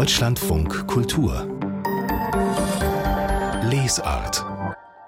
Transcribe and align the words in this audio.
Deutschlandfunk 0.00 0.86
Kultur 0.86 1.46
Lesart 3.64 4.46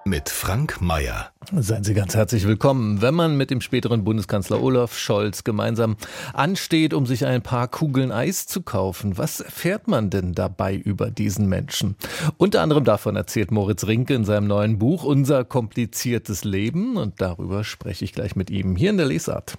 mit 0.05 0.29
Frank 0.29 0.83
Mayer. 0.83 1.31
Seien 1.51 1.83
Sie 1.83 1.95
ganz 1.95 2.15
herzlich 2.15 2.47
willkommen. 2.47 3.01
Wenn 3.01 3.15
man 3.15 3.39
mit 3.39 3.51
dem 3.51 3.63
späteren 3.63 4.05
Bundeskanzler 4.05 4.63
Olaf 4.63 4.99
Scholz 4.99 5.45
gemeinsam 5.45 5.97
ansteht, 6.35 6.93
um 6.93 7.07
sich 7.07 7.25
ein 7.25 7.41
paar 7.41 7.69
Kugeln 7.69 8.13
Eis 8.13 8.47
zu 8.47 8.61
kaufen, 8.61 9.17
was 9.17 9.41
erfährt 9.41 9.89
man 9.89 10.11
denn 10.11 10.35
dabei 10.35 10.77
über 10.77 11.11
diesen 11.11 11.49
Menschen? 11.49 11.97
Unter 12.37 12.61
anderem 12.61 12.85
davon 12.85 13.17
erzählt 13.17 13.51
Moritz 13.51 13.87
Rinke 13.87 14.13
in 14.13 14.27
seinem 14.27 14.47
neuen 14.47 14.79
Buch 14.79 15.05
Unser 15.05 15.45
kompliziertes 15.45 16.45
Leben 16.45 16.99
und 16.99 17.23
darüber 17.23 17.65
spreche 17.65 18.05
ich 18.05 18.13
gleich 18.13 18.37
mit 18.37 18.51
ihm 18.51 18.77
hier 18.77 18.91
in 18.91 18.99
der 18.99 19.07
Lesart. 19.07 19.57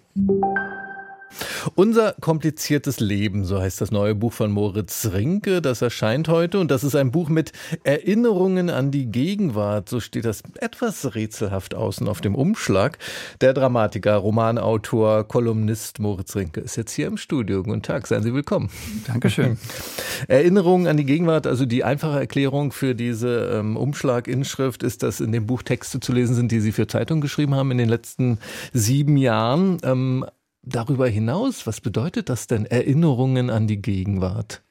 Unser 1.75 2.13
kompliziertes 2.19 2.99
Leben, 2.99 3.45
so 3.45 3.59
heißt 3.59 3.81
das 3.81 3.91
neue 3.91 4.15
Buch 4.15 4.33
von 4.33 4.51
Moritz 4.51 5.09
Rinke, 5.13 5.61
das 5.61 5.81
erscheint 5.81 6.27
heute 6.27 6.59
und 6.59 6.71
das 6.71 6.83
ist 6.83 6.95
ein 6.95 7.11
Buch 7.11 7.29
mit 7.29 7.51
Erinnerungen 7.83 8.69
an 8.69 8.91
die 8.91 9.05
Gegenwart, 9.05 9.89
so 9.89 9.99
steht 9.99 10.25
das 10.25 10.43
etwas 10.59 11.15
rätselhaft 11.15 11.75
außen 11.75 12.07
auf 12.07 12.21
dem 12.21 12.35
Umschlag. 12.35 12.97
Der 13.41 13.53
Dramatiker, 13.53 14.15
Romanautor, 14.15 15.27
Kolumnist 15.27 15.99
Moritz 15.99 16.35
Rinke 16.35 16.61
ist 16.61 16.75
jetzt 16.75 16.91
hier 16.91 17.07
im 17.07 17.17
Studio. 17.17 17.63
Guten 17.63 17.81
Tag, 17.81 18.07
seien 18.07 18.23
Sie 18.23 18.33
willkommen. 18.33 18.69
Dankeschön. 19.07 19.57
Erinnerungen 20.27 20.87
an 20.87 20.97
die 20.97 21.05
Gegenwart, 21.05 21.47
also 21.47 21.65
die 21.65 21.83
einfache 21.83 22.19
Erklärung 22.19 22.71
für 22.71 22.95
diese 22.95 23.51
ähm, 23.53 23.77
Umschlaginschrift 23.77 24.83
ist, 24.83 25.03
dass 25.03 25.19
in 25.19 25.31
dem 25.31 25.45
Buch 25.45 25.63
Texte 25.63 25.99
zu 25.99 26.13
lesen 26.13 26.35
sind, 26.35 26.51
die 26.51 26.59
Sie 26.59 26.71
für 26.71 26.87
Zeitungen 26.87 27.21
geschrieben 27.21 27.55
haben 27.55 27.71
in 27.71 27.77
den 27.77 27.89
letzten 27.89 28.39
sieben 28.73 29.17
Jahren. 29.17 29.77
Ähm, 29.83 30.25
darüber 30.63 31.07
hinaus, 31.07 31.67
was 31.67 31.81
bedeutet 31.81 32.29
das 32.29 32.47
denn, 32.47 32.65
Erinnerungen 32.65 33.49
an 33.49 33.67
die 33.67 33.81
Gegenwart? 33.81 34.61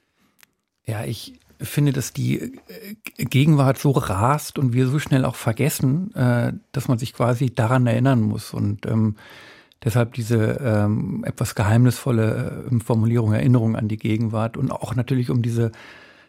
Ja, 0.84 1.04
ich 1.04 1.38
finde, 1.60 1.92
dass 1.92 2.12
die 2.12 2.40
äh, 2.40 2.54
Gegenwart 3.18 3.78
so 3.78 3.90
rast 3.92 4.58
und 4.58 4.72
wir 4.72 4.88
so 4.88 4.98
schnell 4.98 5.24
auch 5.24 5.36
vergessen, 5.36 6.12
äh, 6.14 6.52
dass 6.72 6.88
man 6.88 6.98
sich 6.98 7.12
quasi 7.12 7.54
daran 7.54 7.86
erinnern 7.86 8.20
muss. 8.20 8.52
Und 8.52 8.86
ähm, 8.86 9.16
deshalb 9.84 10.14
diese 10.14 10.58
ähm, 10.60 11.24
etwas 11.24 11.54
geheimnisvolle 11.54 12.66
äh, 12.70 12.80
Formulierung 12.80 13.32
Erinnerung 13.32 13.76
an 13.76 13.88
die 13.88 13.98
Gegenwart 13.98 14.56
und 14.56 14.72
auch 14.72 14.96
natürlich 14.96 15.30
um 15.30 15.42
diese 15.42 15.70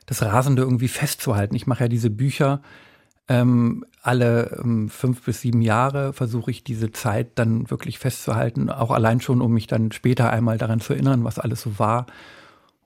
das 0.06 0.22
Rasende 0.22 0.62
irgendwie 0.62 0.90
festzuhalten. 0.90 1.56
Ich 1.56 1.66
mache 1.66 1.86
ja 1.86 1.88
diese 1.88 2.10
Bücher 2.10 2.62
ähm, 3.30 3.86
alle 4.02 4.60
ähm, 4.62 4.90
fünf 4.90 5.24
bis 5.24 5.42
sieben 5.42 5.62
Jahre 5.62 6.14
versuche 6.14 6.52
ich 6.52 6.64
diese 6.64 6.92
Zeit 6.92 7.32
dann 7.36 7.70
wirklich 7.70 8.00
festzuhalten, 8.00 8.70
auch 8.70 8.92
allein 8.92 9.22
schon, 9.22 9.42
um 9.42 9.54
mich 9.54 9.68
dann 9.68 9.92
später 9.92 10.30
einmal 10.30 10.58
daran 10.58 10.82
zu 10.82 10.94
erinnern, 10.94 11.24
was 11.24 11.40
alles 11.40 11.62
so 11.62 11.80
war 11.80 12.06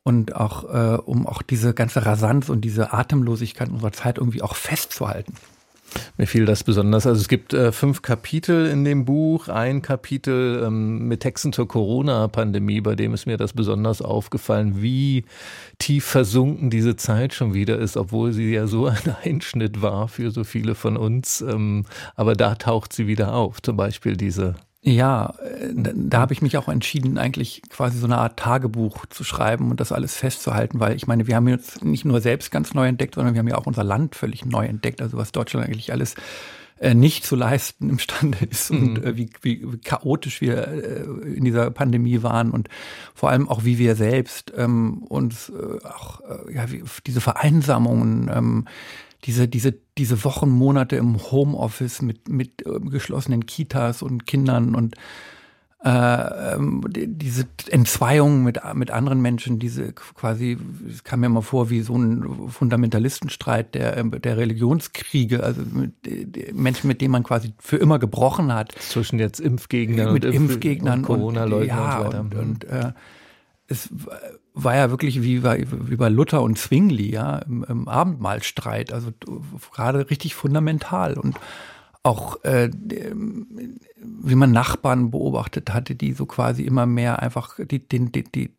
und 0.04 0.36
auch 0.36 0.64
äh, 0.64 0.98
um 0.98 1.26
auch 1.28 1.42
diese 1.42 1.74
ganze 1.74 2.06
Rasanz 2.06 2.50
und 2.50 2.62
diese 2.62 2.94
Atemlosigkeit 2.94 3.70
unserer 3.70 3.92
Zeit 3.92 4.20
irgendwie 4.20 4.42
auch 4.42 4.56
festzuhalten. 4.56 5.34
Mir 6.18 6.28
fiel 6.28 6.46
das 6.46 6.64
besonders. 6.64 7.06
Also 7.06 7.22
es 7.22 7.28
gibt 7.28 7.54
äh, 7.54 7.72
fünf 7.72 8.02
Kapitel 8.02 8.66
in 8.68 8.84
dem 8.84 9.06
Buch. 9.06 9.48
Ein 9.48 9.82
Kapitel 9.82 10.64
ähm, 10.66 11.08
mit 11.08 11.22
Texten 11.22 11.54
zur 11.54 11.68
Corona-Pandemie, 11.68 12.82
bei 12.82 12.96
dem 12.96 13.14
ist 13.14 13.26
mir 13.26 13.38
das 13.38 13.54
besonders 13.54 14.02
aufgefallen, 14.02 14.82
wie 14.82 15.26
tief 15.80 16.06
versunken 16.06 16.70
diese 16.70 16.96
Zeit 16.96 17.34
schon 17.34 17.54
wieder 17.54 17.78
ist, 17.78 17.98
obwohl 17.98 18.34
sie 18.34 18.54
ja 18.54 18.68
so 18.68 18.88
ein 18.88 19.16
Einschnitt 19.24 19.82
war 19.82 20.08
für 20.08 20.32
so 20.32 20.44
viele 20.44 20.76
von 20.76 20.98
uns. 20.98 21.42
Ähm, 21.42 21.86
aber 22.16 22.36
da 22.36 22.56
taucht 22.56 22.94
sie 22.94 23.08
wieder 23.08 23.34
auf. 23.34 23.62
Zum 23.62 23.78
Beispiel 23.78 24.18
diese 24.18 24.56
ja, 24.88 25.34
da 25.74 26.20
habe 26.20 26.34
ich 26.34 26.42
mich 26.42 26.58
auch 26.58 26.68
entschieden, 26.68 27.18
eigentlich 27.18 27.62
quasi 27.70 27.98
so 27.98 28.06
eine 28.06 28.18
Art 28.18 28.38
Tagebuch 28.38 29.06
zu 29.08 29.24
schreiben 29.24 29.72
und 29.72 29.80
das 29.80 29.92
alles 29.92 30.16
festzuhalten, 30.16 30.80
weil 30.80 30.96
ich 30.96 31.08
meine, 31.08 31.28
wir 31.28 31.36
haben 31.36 31.48
jetzt 31.48 31.84
nicht 31.84 32.06
nur 32.06 32.22
selbst 32.22 32.52
ganz 32.52 32.74
neu 32.74 32.88
entdeckt, 32.88 33.16
sondern 33.16 33.34
wir 33.34 33.40
haben 33.40 33.48
ja 33.48 33.58
auch 33.58 33.66
unser 33.66 33.84
Land 33.84 34.16
völlig 34.16 34.46
neu 34.46 34.66
entdeckt, 34.66 35.02
also 35.02 35.18
was 35.18 35.32
Deutschland 35.32 35.66
eigentlich 35.66 35.92
alles 35.92 36.16
äh, 36.80 36.94
nicht 36.94 37.26
zu 37.26 37.36
leisten 37.36 37.90
imstande 37.90 38.38
ist 38.50 38.72
mhm. 38.72 38.82
und 38.82 39.04
äh, 39.04 39.18
wie, 39.18 39.30
wie, 39.42 39.72
wie 39.72 39.78
chaotisch 39.78 40.42
wir 40.42 40.68
äh, 40.68 41.04
in 41.36 41.44
dieser 41.44 41.72
Pandemie 41.72 42.24
waren 42.24 42.52
und 42.52 42.70
vor 43.16 43.30
allem 43.30 43.50
auch 43.50 43.64
wie 43.64 43.78
wir 43.78 43.96
selbst 43.96 44.54
ähm, 44.56 45.04
uns 45.04 45.50
äh, 45.50 45.86
auch 45.86 46.22
ja, 46.54 46.72
wie, 46.72 46.84
diese 47.06 47.22
Vereinsamungen 47.22 48.30
ähm, 48.34 48.66
diese, 49.24 49.48
diese, 49.48 49.74
diese 49.98 50.24
Wochen, 50.24 50.50
Monate 50.50 50.96
im 50.96 51.18
Homeoffice 51.32 52.04
mit, 52.04 52.30
mit 52.30 52.64
geschlossenen 52.92 53.48
Kitas 53.48 54.04
und 54.04 54.28
Kindern 54.28 54.76
und 54.76 54.96
äh, 55.84 56.56
ähm, 56.56 56.84
diese 56.90 57.46
Entzweiung 57.70 58.44
mit, 58.44 58.60
mit 58.74 58.90
anderen 58.90 59.22
Menschen, 59.22 59.60
diese 59.60 59.94
quasi, 59.94 60.58
es 60.90 61.04
kam 61.04 61.20
mir 61.20 61.30
mal 61.30 61.42
vor 61.42 61.70
wie 61.70 61.82
so 61.82 61.96
ein 61.96 62.50
Fundamentalistenstreit 62.50 63.76
der, 63.76 63.96
ähm, 63.96 64.10
der 64.10 64.38
Religionskriege, 64.38 65.44
also 65.44 65.62
mit, 65.72 65.94
Menschen, 66.56 66.88
mit 66.88 67.00
denen 67.00 67.12
man 67.12 67.24
quasi 67.24 67.54
für 67.60 67.78
immer 67.78 68.00
gebrochen 68.00 68.52
hat. 68.52 68.72
Zwischen 68.80 69.20
jetzt 69.20 69.40
Impfgegnern 69.40 70.14
mit 70.14 70.26
und 70.26 70.34
Impfgegnern 70.34 71.00
und 71.00 71.06
Corona-Leugnern 71.06 71.68
ja, 71.68 71.98
und, 71.98 72.02
so 72.02 72.06
weiter. 72.08 72.20
Und, 72.22 72.36
und 72.36 72.64
äh, 72.64 72.94
es 73.68 73.90
war 74.56 74.76
ja 74.76 74.90
wirklich 74.90 75.22
wie 75.22 75.40
bei, 75.42 75.64
wie 75.70 75.96
bei 75.96 76.10
Luther 76.10 76.42
und 76.42 76.58
Zwingli, 76.58 77.12
ja, 77.12 77.38
im, 77.40 77.64
im 77.64 77.88
Abendmahlstreit, 77.88 78.92
also 78.92 79.12
gerade 79.74 80.10
richtig 80.10 80.34
fundamental 80.34 81.14
und 81.14 81.38
auch 82.02 82.44
äh, 82.44 82.70
wie 84.22 84.36
man 84.36 84.52
Nachbarn 84.52 85.12
beobachtet 85.12 85.74
hatte, 85.74 85.96
die 85.96 86.14
so 86.14 86.26
quasi 86.26 86.64
immer 86.64 86.86
mehr 86.86 87.22
einfach 87.22 87.56
die, 87.60 87.80
die, 87.88 88.12
die, 88.12 88.24
die, 88.24 88.50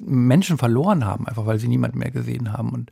Menschen 0.00 0.58
verloren 0.58 1.04
haben, 1.04 1.28
einfach 1.28 1.46
weil 1.46 1.60
sie 1.60 1.68
niemand 1.68 1.94
mehr 1.94 2.10
gesehen 2.10 2.52
haben 2.52 2.70
und 2.70 2.90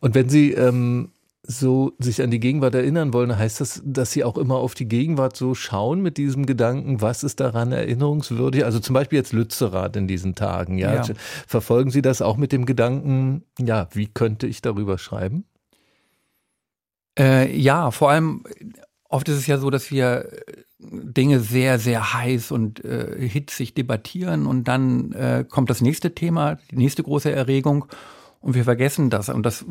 und 0.00 0.14
wenn 0.14 0.28
Sie 0.28 0.52
ähm, 0.52 1.10
so 1.46 1.92
sich 1.98 2.22
an 2.22 2.30
die 2.30 2.40
Gegenwart 2.40 2.74
erinnern 2.74 3.12
wollen, 3.12 3.36
heißt 3.36 3.60
das, 3.60 3.82
dass 3.84 4.12
Sie 4.12 4.24
auch 4.24 4.38
immer 4.38 4.56
auf 4.56 4.74
die 4.74 4.88
Gegenwart 4.88 5.36
so 5.36 5.54
schauen 5.54 6.00
mit 6.00 6.16
diesem 6.16 6.46
Gedanken, 6.46 7.02
was 7.02 7.22
ist 7.22 7.40
daran 7.40 7.72
erinnerungswürdig? 7.72 8.64
Also 8.64 8.80
zum 8.80 8.94
Beispiel 8.94 9.18
jetzt 9.18 9.32
Lützerath 9.32 9.96
in 9.96 10.08
diesen 10.08 10.34
Tagen, 10.34 10.78
ja? 10.78 10.94
ja. 10.94 11.14
Verfolgen 11.46 11.90
Sie 11.90 12.02
das 12.02 12.22
auch 12.22 12.36
mit 12.36 12.52
dem 12.52 12.64
Gedanken, 12.64 13.44
ja, 13.58 13.88
wie 13.92 14.06
könnte 14.06 14.46
ich 14.46 14.62
darüber 14.62 14.96
schreiben? 14.96 15.44
Äh, 17.18 17.54
ja, 17.56 17.90
vor 17.90 18.10
allem 18.10 18.44
oft 19.14 19.28
ist 19.28 19.36
es 19.36 19.46
ja 19.46 19.58
so, 19.58 19.70
dass 19.70 19.92
wir 19.92 20.28
Dinge 20.78 21.38
sehr, 21.38 21.78
sehr 21.78 22.14
heiß 22.14 22.50
und 22.50 22.84
äh, 22.84 23.16
hitzig 23.28 23.72
debattieren 23.74 24.44
und 24.44 24.64
dann 24.64 25.12
äh, 25.12 25.44
kommt 25.48 25.70
das 25.70 25.80
nächste 25.80 26.14
Thema, 26.14 26.58
die 26.70 26.76
nächste 26.76 27.04
große 27.04 27.30
Erregung 27.30 27.86
und 28.40 28.54
wir 28.54 28.64
vergessen 28.64 29.10
das. 29.10 29.28
Und 29.28 29.46
das 29.46 29.64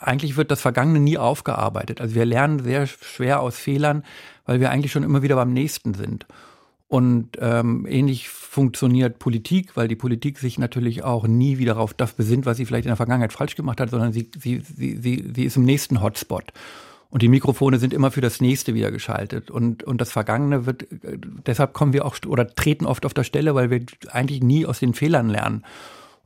eigentlich 0.00 0.36
wird 0.36 0.50
das 0.50 0.62
Vergangene 0.62 0.98
nie 0.98 1.18
aufgearbeitet. 1.18 2.00
Also 2.00 2.14
wir 2.14 2.24
lernen 2.24 2.58
sehr 2.60 2.86
schwer 2.86 3.40
aus 3.40 3.56
Fehlern, 3.56 4.02
weil 4.46 4.60
wir 4.60 4.70
eigentlich 4.70 4.92
schon 4.92 5.02
immer 5.02 5.22
wieder 5.22 5.36
beim 5.36 5.52
Nächsten 5.52 5.92
sind. 5.92 6.26
Und 6.88 7.36
ähm, 7.38 7.86
ähnlich 7.86 8.30
funktioniert 8.30 9.18
Politik, 9.18 9.76
weil 9.76 9.88
die 9.88 9.94
Politik 9.94 10.38
sich 10.38 10.58
natürlich 10.58 11.04
auch 11.04 11.26
nie 11.26 11.58
wieder 11.58 11.76
auf 11.76 11.92
das 11.92 12.14
besinnt, 12.14 12.46
was 12.46 12.56
sie 12.56 12.64
vielleicht 12.64 12.86
in 12.86 12.90
der 12.90 12.96
Vergangenheit 12.96 13.34
falsch 13.34 13.56
gemacht 13.56 13.78
hat, 13.78 13.90
sondern 13.90 14.14
sie, 14.14 14.30
sie, 14.38 14.62
sie, 14.64 14.96
sie, 14.96 15.32
sie 15.34 15.44
ist 15.44 15.56
im 15.58 15.64
nächsten 15.64 16.00
Hotspot. 16.00 16.44
Und 17.10 17.22
die 17.22 17.28
Mikrofone 17.28 17.78
sind 17.78 17.94
immer 17.94 18.10
für 18.10 18.20
das 18.20 18.40
nächste 18.40 18.74
wieder 18.74 18.90
geschaltet. 18.90 19.50
Und, 19.50 19.82
und 19.82 20.00
das 20.00 20.12
Vergangene 20.12 20.66
wird, 20.66 20.86
deshalb 21.46 21.72
kommen 21.72 21.92
wir 21.94 22.04
auch 22.04 22.16
oder 22.26 22.46
treten 22.46 22.84
oft 22.84 23.06
auf 23.06 23.14
der 23.14 23.24
Stelle, 23.24 23.54
weil 23.54 23.70
wir 23.70 23.80
eigentlich 24.10 24.42
nie 24.42 24.66
aus 24.66 24.80
den 24.80 24.92
Fehlern 24.92 25.30
lernen 25.30 25.64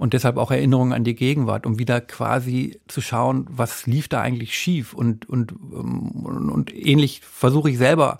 und 0.02 0.14
deshalb 0.14 0.36
auch 0.36 0.50
Erinnerungen 0.50 0.92
an 0.92 1.04
die 1.04 1.14
Gegenwart, 1.14 1.64
um 1.64 1.78
wieder 1.78 2.00
quasi 2.00 2.80
zu 2.88 3.00
schauen, 3.00 3.46
was 3.48 3.86
lief 3.86 4.08
da 4.08 4.20
eigentlich 4.20 4.58
schief 4.58 4.94
und 4.94 5.28
und 5.28 5.52
und, 5.52 6.50
und 6.50 6.74
ähnlich 6.74 7.20
versuche 7.20 7.70
ich 7.70 7.78
selber 7.78 8.18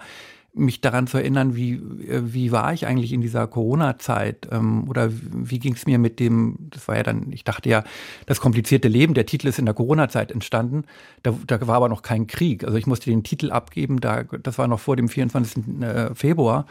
mich 0.55 0.81
daran 0.83 1.07
zu 1.07 1.17
erinnern, 1.17 1.57
wie 1.57 1.81
wie 1.83 2.53
war 2.53 2.73
ich 2.73 2.87
eigentlich 2.87 3.13
in 3.13 3.23
dieser 3.23 3.47
Corona-Zeit? 3.47 4.49
Ähm, 4.51 4.89
oder 4.89 5.11
wie 5.11 5.59
ging 5.59 5.75
es 5.75 5.87
mir 5.87 5.99
mit 5.99 6.21
dem, 6.21 6.57
das 6.71 6.89
war 6.89 6.97
ja 6.97 7.03
dann, 7.03 7.33
ich 7.33 7.45
dachte 7.45 7.69
ja, 7.69 7.85
das 8.27 8.41
komplizierte 8.41 8.89
Leben, 8.89 9.15
der 9.15 9.27
Titel 9.27 9.49
ist 9.49 9.59
in 9.59 9.65
der 9.65 9.75
Corona-Zeit 9.75 10.31
entstanden, 10.31 10.85
da, 11.23 11.35
da 11.47 11.67
war 11.67 11.77
aber 11.77 11.89
noch 11.89 12.03
kein 12.03 12.27
Krieg, 12.27 12.65
also 12.65 12.77
ich 12.77 12.87
musste 12.87 13.11
den 13.11 13.23
Titel 13.23 13.51
abgeben, 13.51 14.01
da 14.01 14.25
das 14.25 14.59
war 14.59 14.69
noch 14.69 14.81
vor 14.81 14.97
dem 14.97 15.09
24. 15.09 15.81
Äh, 15.81 16.15
Februar 16.15 16.67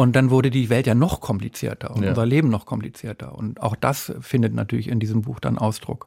und 0.00 0.16
dann 0.16 0.30
wurde 0.30 0.48
die 0.48 0.70
Welt 0.70 0.86
ja 0.86 0.94
noch 0.94 1.20
komplizierter 1.20 1.94
und 1.94 2.02
ja. 2.02 2.08
unser 2.08 2.24
Leben 2.24 2.48
noch 2.48 2.64
komplizierter. 2.64 3.36
Und 3.36 3.60
auch 3.60 3.76
das 3.76 4.10
findet 4.22 4.54
natürlich 4.54 4.88
in 4.88 4.98
diesem 4.98 5.20
Buch 5.20 5.40
dann 5.40 5.58
Ausdruck. 5.58 6.06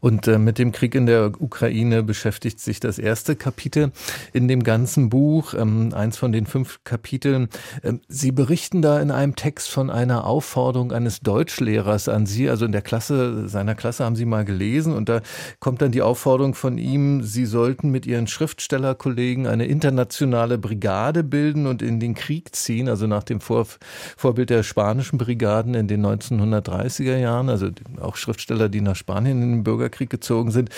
Und 0.00 0.26
äh, 0.28 0.38
mit 0.38 0.58
dem 0.58 0.72
Krieg 0.72 0.94
in 0.94 1.04
der 1.04 1.32
Ukraine 1.38 2.02
beschäftigt 2.02 2.58
sich 2.58 2.80
das 2.80 2.98
erste 2.98 3.36
Kapitel 3.36 3.92
in 4.32 4.48
dem 4.48 4.64
ganzen 4.64 5.10
Buch, 5.10 5.52
ähm, 5.52 5.92
eins 5.92 6.16
von 6.16 6.32
den 6.32 6.46
fünf 6.46 6.80
Kapiteln. 6.84 7.50
Ähm, 7.82 8.00
Sie 8.08 8.32
berichten 8.32 8.80
da 8.80 8.98
in 8.98 9.10
einem 9.10 9.36
Text 9.36 9.68
von 9.68 9.90
einer 9.90 10.24
Aufforderung 10.24 10.90
eines 10.90 11.20
Deutschlehrers 11.20 12.08
an 12.08 12.24
Sie. 12.24 12.48
Also 12.48 12.64
in 12.64 12.72
der 12.72 12.80
Klasse, 12.80 13.46
seiner 13.46 13.74
Klasse 13.74 14.06
haben 14.06 14.16
Sie 14.16 14.24
mal 14.24 14.46
gelesen 14.46 14.94
und 14.94 15.10
da 15.10 15.20
kommt 15.60 15.82
dann 15.82 15.92
die 15.92 16.00
Aufforderung 16.00 16.54
von 16.54 16.78
ihm, 16.78 17.22
Sie 17.22 17.44
sollten 17.44 17.90
mit 17.90 18.06
Ihren 18.06 18.26
Schriftstellerkollegen 18.26 19.46
eine 19.46 19.66
internationale 19.66 20.56
Brigade 20.56 21.22
bilden 21.22 21.66
und 21.66 21.82
in 21.82 22.00
den 22.00 22.14
Krieg 22.14 22.56
ziehen, 22.56 22.88
also 22.88 23.06
nach 23.06 23.17
nach 23.18 23.24
dem 23.24 23.40
Vor 23.40 23.66
Vorbild 24.16 24.50
der 24.50 24.62
spanischen 24.62 25.18
Brigaden 25.18 25.74
in 25.74 25.88
den 25.88 26.06
1930er 26.06 27.16
Jahren, 27.16 27.48
also 27.48 27.68
auch 28.00 28.16
Schriftsteller, 28.16 28.68
die 28.68 28.80
nach 28.80 28.96
Spanien 28.96 29.42
in 29.42 29.52
den 29.52 29.64
Bürgerkrieg 29.64 30.10
gezogen 30.10 30.50
sind 30.50 30.70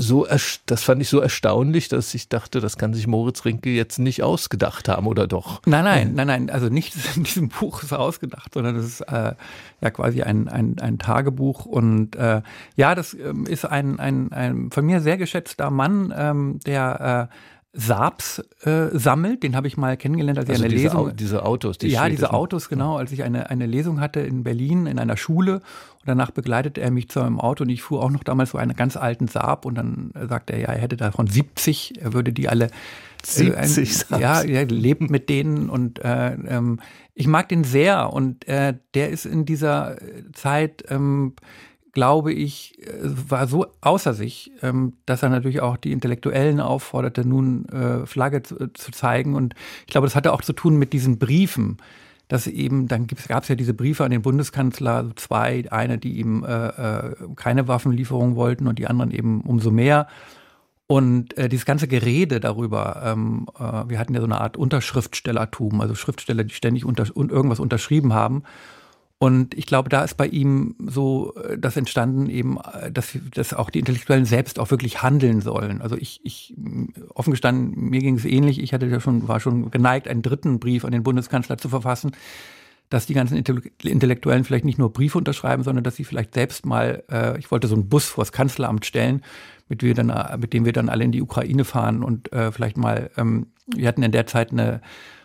so, 0.00 0.26
das 0.66 0.82
fand 0.82 1.02
ich 1.02 1.10
so 1.10 1.20
erstaunlich, 1.20 1.88
dass 1.88 2.14
ich 2.14 2.30
dachte, 2.30 2.60
das 2.60 2.78
kann 2.78 2.94
sich 2.94 3.06
Moritz 3.06 3.44
Rinke 3.44 3.68
jetzt 3.68 3.98
nicht 3.98 4.22
ausgedacht 4.22 4.88
haben, 4.88 5.06
oder 5.06 5.26
doch? 5.26 5.60
Nein, 5.66 5.84
nein, 5.84 6.12
nein, 6.14 6.26
nein, 6.26 6.50
also 6.50 6.68
nichts 6.68 6.96
in 7.16 7.24
diesem 7.24 7.48
Buch 7.48 7.82
ist 7.82 7.92
ausgedacht, 7.92 8.54
sondern 8.54 8.76
das 8.76 8.86
ist 8.86 9.00
äh, 9.02 9.34
ja 9.80 9.90
quasi 9.90 10.22
ein, 10.22 10.48
ein, 10.48 10.78
ein 10.80 10.98
Tagebuch 10.98 11.66
und 11.66 12.16
äh, 12.16 12.40
ja, 12.76 12.94
das 12.94 13.12
ähm, 13.12 13.44
ist 13.44 13.66
ein, 13.66 14.00
ein, 14.00 14.32
ein 14.32 14.70
von 14.70 14.86
mir 14.86 15.02
sehr 15.02 15.18
geschätzter 15.18 15.70
Mann, 15.70 16.14
ähm, 16.16 16.60
der 16.64 17.28
äh, 17.30 17.34
Saabs 17.72 18.42
äh, 18.62 18.88
sammelt. 18.92 19.44
Den 19.44 19.54
habe 19.54 19.68
ich 19.68 19.76
mal 19.76 19.96
kennengelernt, 19.96 20.38
als 20.38 20.50
also 20.50 20.60
ich 20.60 20.64
eine 20.64 20.74
diese 20.74 20.88
Lesung. 20.88 21.08
Au 21.08 21.10
diese 21.10 21.44
Autos, 21.44 21.78
die 21.78 21.88
Ja, 21.88 22.08
diese 22.08 22.32
Autos, 22.32 22.68
genau. 22.68 22.96
Als 22.96 23.12
ich 23.12 23.22
eine, 23.22 23.48
eine 23.48 23.66
Lesung 23.66 24.00
hatte 24.00 24.20
in 24.20 24.42
Berlin 24.42 24.86
in 24.86 24.98
einer 24.98 25.16
Schule 25.16 25.54
und 25.54 26.06
danach 26.06 26.32
begleitete 26.32 26.80
er 26.80 26.90
mich 26.90 27.08
zu 27.08 27.20
einem 27.20 27.38
Auto 27.38 27.62
und 27.62 27.70
ich 27.70 27.82
fuhr 27.82 28.02
auch 28.02 28.10
noch 28.10 28.24
damals 28.24 28.50
so 28.50 28.58
einen 28.58 28.74
ganz 28.74 28.96
alten 28.96 29.28
Saab 29.28 29.66
und 29.66 29.76
dann 29.76 30.12
sagte 30.28 30.54
er, 30.54 30.60
ja, 30.60 30.68
er 30.68 30.80
hätte 30.80 30.96
davon 30.96 31.28
70, 31.28 32.00
er 32.00 32.12
würde 32.12 32.32
die 32.32 32.48
alle 32.48 32.70
70 33.22 34.10
äh, 34.10 34.20
ja, 34.20 34.42
er 34.42 34.66
lebt 34.66 35.08
mit 35.10 35.28
denen 35.28 35.70
und 35.70 36.00
äh, 36.04 36.32
ähm, 36.32 36.80
ich 37.14 37.26
mag 37.26 37.48
den 37.50 37.64
sehr 37.64 38.12
und 38.12 38.48
äh, 38.48 38.74
der 38.94 39.10
ist 39.10 39.26
in 39.26 39.44
dieser 39.44 39.96
Zeit 40.32 40.84
ähm, 40.88 41.34
glaube 41.92 42.32
ich, 42.32 42.78
äh, 42.80 42.90
war 43.02 43.46
so 43.46 43.66
außer 43.80 44.14
sich, 44.14 44.52
ähm, 44.62 44.94
dass 45.06 45.22
er 45.22 45.28
natürlich 45.28 45.60
auch 45.60 45.76
die 45.76 45.92
Intellektuellen 45.92 46.60
aufforderte, 46.60 47.26
nun 47.26 47.66
äh, 47.68 48.06
Flagge 48.06 48.42
zu, 48.42 48.72
zu 48.72 48.92
zeigen. 48.92 49.34
Und 49.34 49.54
ich 49.86 49.92
glaube, 49.92 50.06
das 50.06 50.16
hatte 50.16 50.32
auch 50.32 50.42
zu 50.42 50.52
tun 50.52 50.76
mit 50.76 50.92
diesen 50.92 51.18
Briefen, 51.18 51.78
dass 52.28 52.46
eben, 52.46 52.86
dann 52.86 53.08
gab 53.08 53.42
es 53.42 53.48
ja 53.48 53.56
diese 53.56 53.74
Briefe 53.74 54.04
an 54.04 54.12
den 54.12 54.22
Bundeskanzler, 54.22 55.10
zwei, 55.16 55.64
eine, 55.70 55.98
die 55.98 56.18
ihm 56.18 56.44
äh, 56.44 56.68
äh, 56.68 57.14
keine 57.34 57.66
Waffenlieferung 57.66 58.36
wollten 58.36 58.68
und 58.68 58.78
die 58.78 58.86
anderen 58.86 59.10
eben 59.10 59.40
umso 59.40 59.72
mehr. 59.72 60.06
Und 60.86 61.38
äh, 61.38 61.48
dieses 61.48 61.66
ganze 61.66 61.86
Gerede 61.86 62.40
darüber, 62.40 63.02
ähm, 63.04 63.46
äh, 63.58 63.88
wir 63.88 63.98
hatten 63.98 64.14
ja 64.14 64.20
so 64.20 64.26
eine 64.26 64.40
Art 64.40 64.56
Unterschriftstellertum, 64.56 65.80
also 65.80 65.94
Schriftsteller, 65.94 66.44
die 66.44 66.54
ständig 66.54 66.84
unter, 66.84 67.04
irgendwas 67.16 67.60
unterschrieben 67.60 68.12
haben. 68.12 68.42
Und 69.22 69.52
ich 69.52 69.66
glaube, 69.66 69.90
da 69.90 70.02
ist 70.02 70.16
bei 70.16 70.26
ihm 70.26 70.76
so 70.78 71.34
äh, 71.34 71.58
das 71.58 71.76
entstanden 71.76 72.30
eben, 72.30 72.56
äh, 72.56 72.90
dass, 72.90 73.18
dass 73.34 73.52
auch 73.52 73.68
die 73.68 73.80
Intellektuellen 73.80 74.24
selbst 74.24 74.58
auch 74.58 74.70
wirklich 74.70 75.02
handeln 75.02 75.42
sollen. 75.42 75.82
Also 75.82 75.94
ich, 75.98 76.22
ich 76.24 76.54
offen 77.14 77.32
gestanden, 77.32 77.90
mir 77.90 78.00
ging 78.00 78.16
es 78.16 78.24
ähnlich. 78.24 78.58
Ich 78.58 78.72
hatte 78.72 78.86
ja 78.86 78.98
schon, 78.98 79.28
war 79.28 79.38
schon 79.38 79.70
geneigt, 79.70 80.08
einen 80.08 80.22
dritten 80.22 80.58
Brief 80.58 80.86
an 80.86 80.92
den 80.92 81.02
Bundeskanzler 81.02 81.58
zu 81.58 81.68
verfassen, 81.68 82.12
dass 82.88 83.04
die 83.04 83.12
ganzen 83.12 83.36
Intellektuellen 83.36 84.44
vielleicht 84.44 84.64
nicht 84.64 84.78
nur 84.78 84.90
Briefe 84.90 85.18
unterschreiben, 85.18 85.64
sondern 85.64 85.84
dass 85.84 85.96
sie 85.96 86.04
vielleicht 86.04 86.32
selbst 86.32 86.64
mal, 86.64 87.04
äh, 87.12 87.38
ich 87.38 87.50
wollte 87.50 87.68
so 87.68 87.74
einen 87.74 87.90
Bus 87.90 88.06
vors 88.06 88.32
Kanzleramt 88.32 88.86
stellen, 88.86 89.20
mit, 89.68 89.82
wir 89.82 89.92
dann, 89.92 90.08
äh, 90.08 90.38
mit 90.38 90.54
dem 90.54 90.64
wir 90.64 90.72
dann 90.72 90.88
alle 90.88 91.04
in 91.04 91.12
die 91.12 91.20
Ukraine 91.20 91.66
fahren 91.66 92.02
und 92.02 92.32
äh, 92.32 92.52
vielleicht 92.52 92.78
mal, 92.78 93.10
ähm, 93.18 93.48
wir 93.66 93.86
hatten 93.86 94.02
in 94.02 94.12
der 94.12 94.26
Zeit 94.26 94.50
eine 94.50 94.80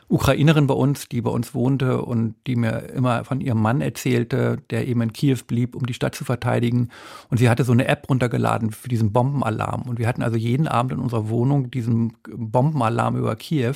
Ukrainerin 0.08 0.68
bei 0.68 0.76
uns, 0.76 1.10
die 1.10 1.22
bei 1.22 1.32
uns 1.32 1.56
wohnte 1.56 2.02
und 2.02 2.36
die 2.46 2.56
mir 2.56 2.90
immer 2.90 3.24
von 3.24 3.42
ihrem 3.42 3.62
Mann 3.62 3.82
erzählte, 3.82 4.58
der 4.70 4.88
eben 4.88 5.02
in 5.02 5.14
Kiew 5.14 5.40
blieb, 5.48 5.76
um 5.76 5.86
die 5.86 5.96
Stadt 5.96 6.14
zu 6.14 6.24
verteidigen. 6.24 6.90
Und 7.30 7.38
sie 7.38 7.50
hatte 7.50 7.64
so 7.64 7.72
eine 7.72 7.88
App 7.88 8.08
runtergeladen 8.08 8.72
für 8.72 8.88
diesen 8.88 9.12
Bombenalarm. 9.12 9.84
Und 9.84 9.98
wir 9.98 10.08
hatten 10.08 10.22
also 10.22 10.38
jeden 10.38 10.68
Abend 10.68 10.92
in 10.92 11.00
unserer 11.00 11.30
Wohnung 11.30 11.72
diesen 11.72 12.14
Bombenalarm 12.28 13.18
über 13.18 13.36
Kiew. 13.36 13.76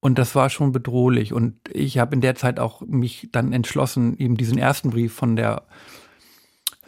Und 0.00 0.18
das 0.18 0.34
war 0.34 0.50
schon 0.50 0.72
bedrohlich. 0.72 1.32
Und 1.32 1.54
ich 1.70 1.98
habe 1.98 2.14
in 2.14 2.20
der 2.20 2.34
Zeit 2.34 2.60
auch 2.60 2.82
mich 2.82 3.28
dann 3.32 3.54
entschlossen, 3.54 4.18
eben 4.18 4.36
diesen 4.36 4.58
ersten 4.58 4.90
Brief 4.90 5.14
von 5.14 5.36
der 5.36 5.62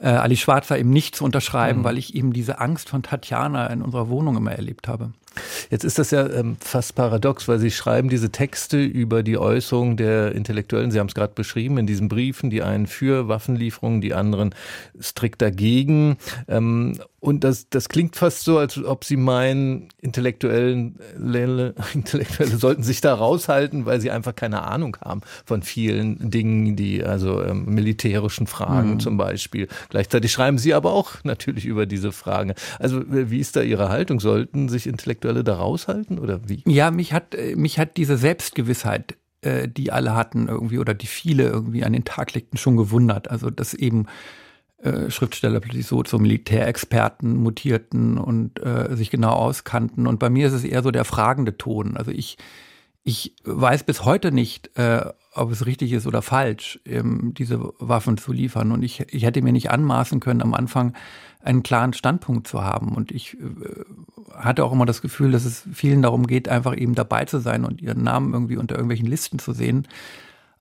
äh, 0.00 0.08
Ali 0.08 0.36
Schwarzer 0.36 0.78
eben 0.78 0.90
nicht 0.90 1.16
zu 1.16 1.24
unterschreiben, 1.24 1.80
mhm. 1.80 1.84
weil 1.84 1.96
ich 1.96 2.14
eben 2.14 2.34
diese 2.34 2.58
Angst 2.58 2.90
von 2.90 3.02
Tatjana 3.02 3.68
in 3.68 3.80
unserer 3.80 4.10
Wohnung 4.10 4.36
immer 4.36 4.52
erlebt 4.52 4.86
habe. 4.86 5.12
Jetzt 5.70 5.84
ist 5.84 5.98
das 5.98 6.10
ja 6.10 6.28
ähm, 6.28 6.56
fast 6.60 6.94
paradox, 6.94 7.48
weil 7.48 7.58
Sie 7.58 7.70
schreiben 7.70 8.08
diese 8.08 8.30
Texte 8.30 8.82
über 8.82 9.22
die 9.22 9.38
Äußerung 9.38 9.96
der 9.96 10.32
Intellektuellen. 10.32 10.90
Sie 10.90 11.00
haben 11.00 11.08
es 11.08 11.14
gerade 11.14 11.32
beschrieben 11.34 11.78
in 11.78 11.86
diesen 11.86 12.08
Briefen, 12.08 12.50
die 12.50 12.62
einen 12.62 12.86
für 12.86 13.28
Waffenlieferungen, 13.28 14.00
die 14.00 14.14
anderen 14.14 14.54
strikt 15.00 15.42
dagegen. 15.42 16.16
Ähm, 16.48 16.98
und 17.24 17.42
das, 17.42 17.70
das 17.70 17.88
klingt 17.88 18.16
fast 18.16 18.44
so, 18.44 18.58
als 18.58 18.76
ob 18.84 19.02
Sie 19.02 19.16
meinen, 19.16 19.88
Intellektuellen, 20.02 20.98
Intellektuelle 21.94 22.58
sollten 22.58 22.82
sich 22.82 23.00
da 23.00 23.14
raushalten, 23.14 23.86
weil 23.86 23.98
sie 24.02 24.10
einfach 24.10 24.34
keine 24.34 24.64
Ahnung 24.64 24.98
haben 25.02 25.22
von 25.46 25.62
vielen 25.62 26.30
Dingen, 26.30 26.76
die 26.76 27.02
also 27.02 27.42
ähm, 27.42 27.64
militärischen 27.64 28.46
Fragen 28.46 28.90
mhm. 28.90 29.00
zum 29.00 29.16
Beispiel. 29.16 29.68
Gleichzeitig 29.88 30.32
schreiben 30.32 30.58
Sie 30.58 30.74
aber 30.74 30.92
auch 30.92 31.24
natürlich 31.24 31.64
über 31.64 31.86
diese 31.86 32.12
Fragen. 32.12 32.52
Also 32.78 33.02
wie 33.08 33.38
ist 33.38 33.56
da 33.56 33.62
Ihre 33.62 33.88
Haltung? 33.88 34.20
Sollten 34.20 34.68
sich 34.68 34.86
Intellektuelle 34.86 35.44
da 35.44 35.54
raushalten 35.54 36.18
oder 36.18 36.46
wie? 36.46 36.62
Ja, 36.66 36.90
mich 36.90 37.14
hat, 37.14 37.34
äh, 37.34 37.56
mich 37.56 37.78
hat 37.78 37.96
diese 37.96 38.18
Selbstgewissheit 38.18 39.16
äh, 39.40 39.66
die 39.66 39.92
alle 39.92 40.14
hatten 40.14 40.48
irgendwie 40.48 40.78
oder 40.78 40.92
die 40.92 41.06
viele 41.06 41.44
irgendwie 41.44 41.84
an 41.84 41.94
den 41.94 42.04
Tag 42.04 42.34
legten, 42.34 42.58
schon 42.58 42.76
gewundert. 42.76 43.30
Also 43.30 43.48
dass 43.48 43.72
eben 43.72 44.08
äh, 44.84 45.10
Schriftsteller 45.10 45.60
plötzlich 45.60 45.86
so 45.86 46.02
zu 46.02 46.18
Militärexperten 46.18 47.36
mutierten 47.36 48.18
und 48.18 48.62
äh, 48.62 48.94
sich 48.94 49.10
genau 49.10 49.32
auskannten. 49.32 50.06
Und 50.06 50.18
bei 50.18 50.28
mir 50.28 50.46
ist 50.46 50.52
es 50.52 50.62
eher 50.62 50.82
so 50.82 50.90
der 50.90 51.06
fragende 51.06 51.56
Ton. 51.56 51.96
Also 51.96 52.10
ich, 52.10 52.36
ich 53.02 53.34
weiß 53.44 53.84
bis 53.84 54.04
heute 54.04 54.30
nicht, 54.30 54.76
äh, 54.76 55.06
ob 55.32 55.50
es 55.50 55.64
richtig 55.64 55.92
ist 55.92 56.06
oder 56.06 56.20
falsch, 56.20 56.80
ähm, 56.84 57.32
diese 57.32 57.72
Waffen 57.78 58.18
zu 58.18 58.30
liefern. 58.30 58.72
Und 58.72 58.82
ich, 58.82 59.00
ich 59.08 59.24
hätte 59.24 59.40
mir 59.40 59.52
nicht 59.52 59.70
anmaßen 59.70 60.20
können, 60.20 60.42
am 60.42 60.52
Anfang 60.52 60.92
einen 61.42 61.62
klaren 61.62 61.94
Standpunkt 61.94 62.46
zu 62.46 62.62
haben. 62.62 62.94
Und 62.94 63.10
ich 63.10 63.38
äh, 63.40 63.40
hatte 64.34 64.64
auch 64.64 64.72
immer 64.72 64.84
das 64.86 65.00
Gefühl, 65.00 65.32
dass 65.32 65.46
es 65.46 65.64
vielen 65.72 66.02
darum 66.02 66.26
geht, 66.26 66.48
einfach 66.48 66.76
eben 66.76 66.94
dabei 66.94 67.24
zu 67.24 67.38
sein 67.38 67.64
und 67.64 67.80
ihren 67.80 68.02
Namen 68.02 68.34
irgendwie 68.34 68.58
unter 68.58 68.74
irgendwelchen 68.74 69.06
Listen 69.06 69.38
zu 69.38 69.54
sehen, 69.54 69.88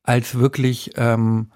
als 0.03 0.39
wirklich 0.39 0.91
ähm, 0.95 1.47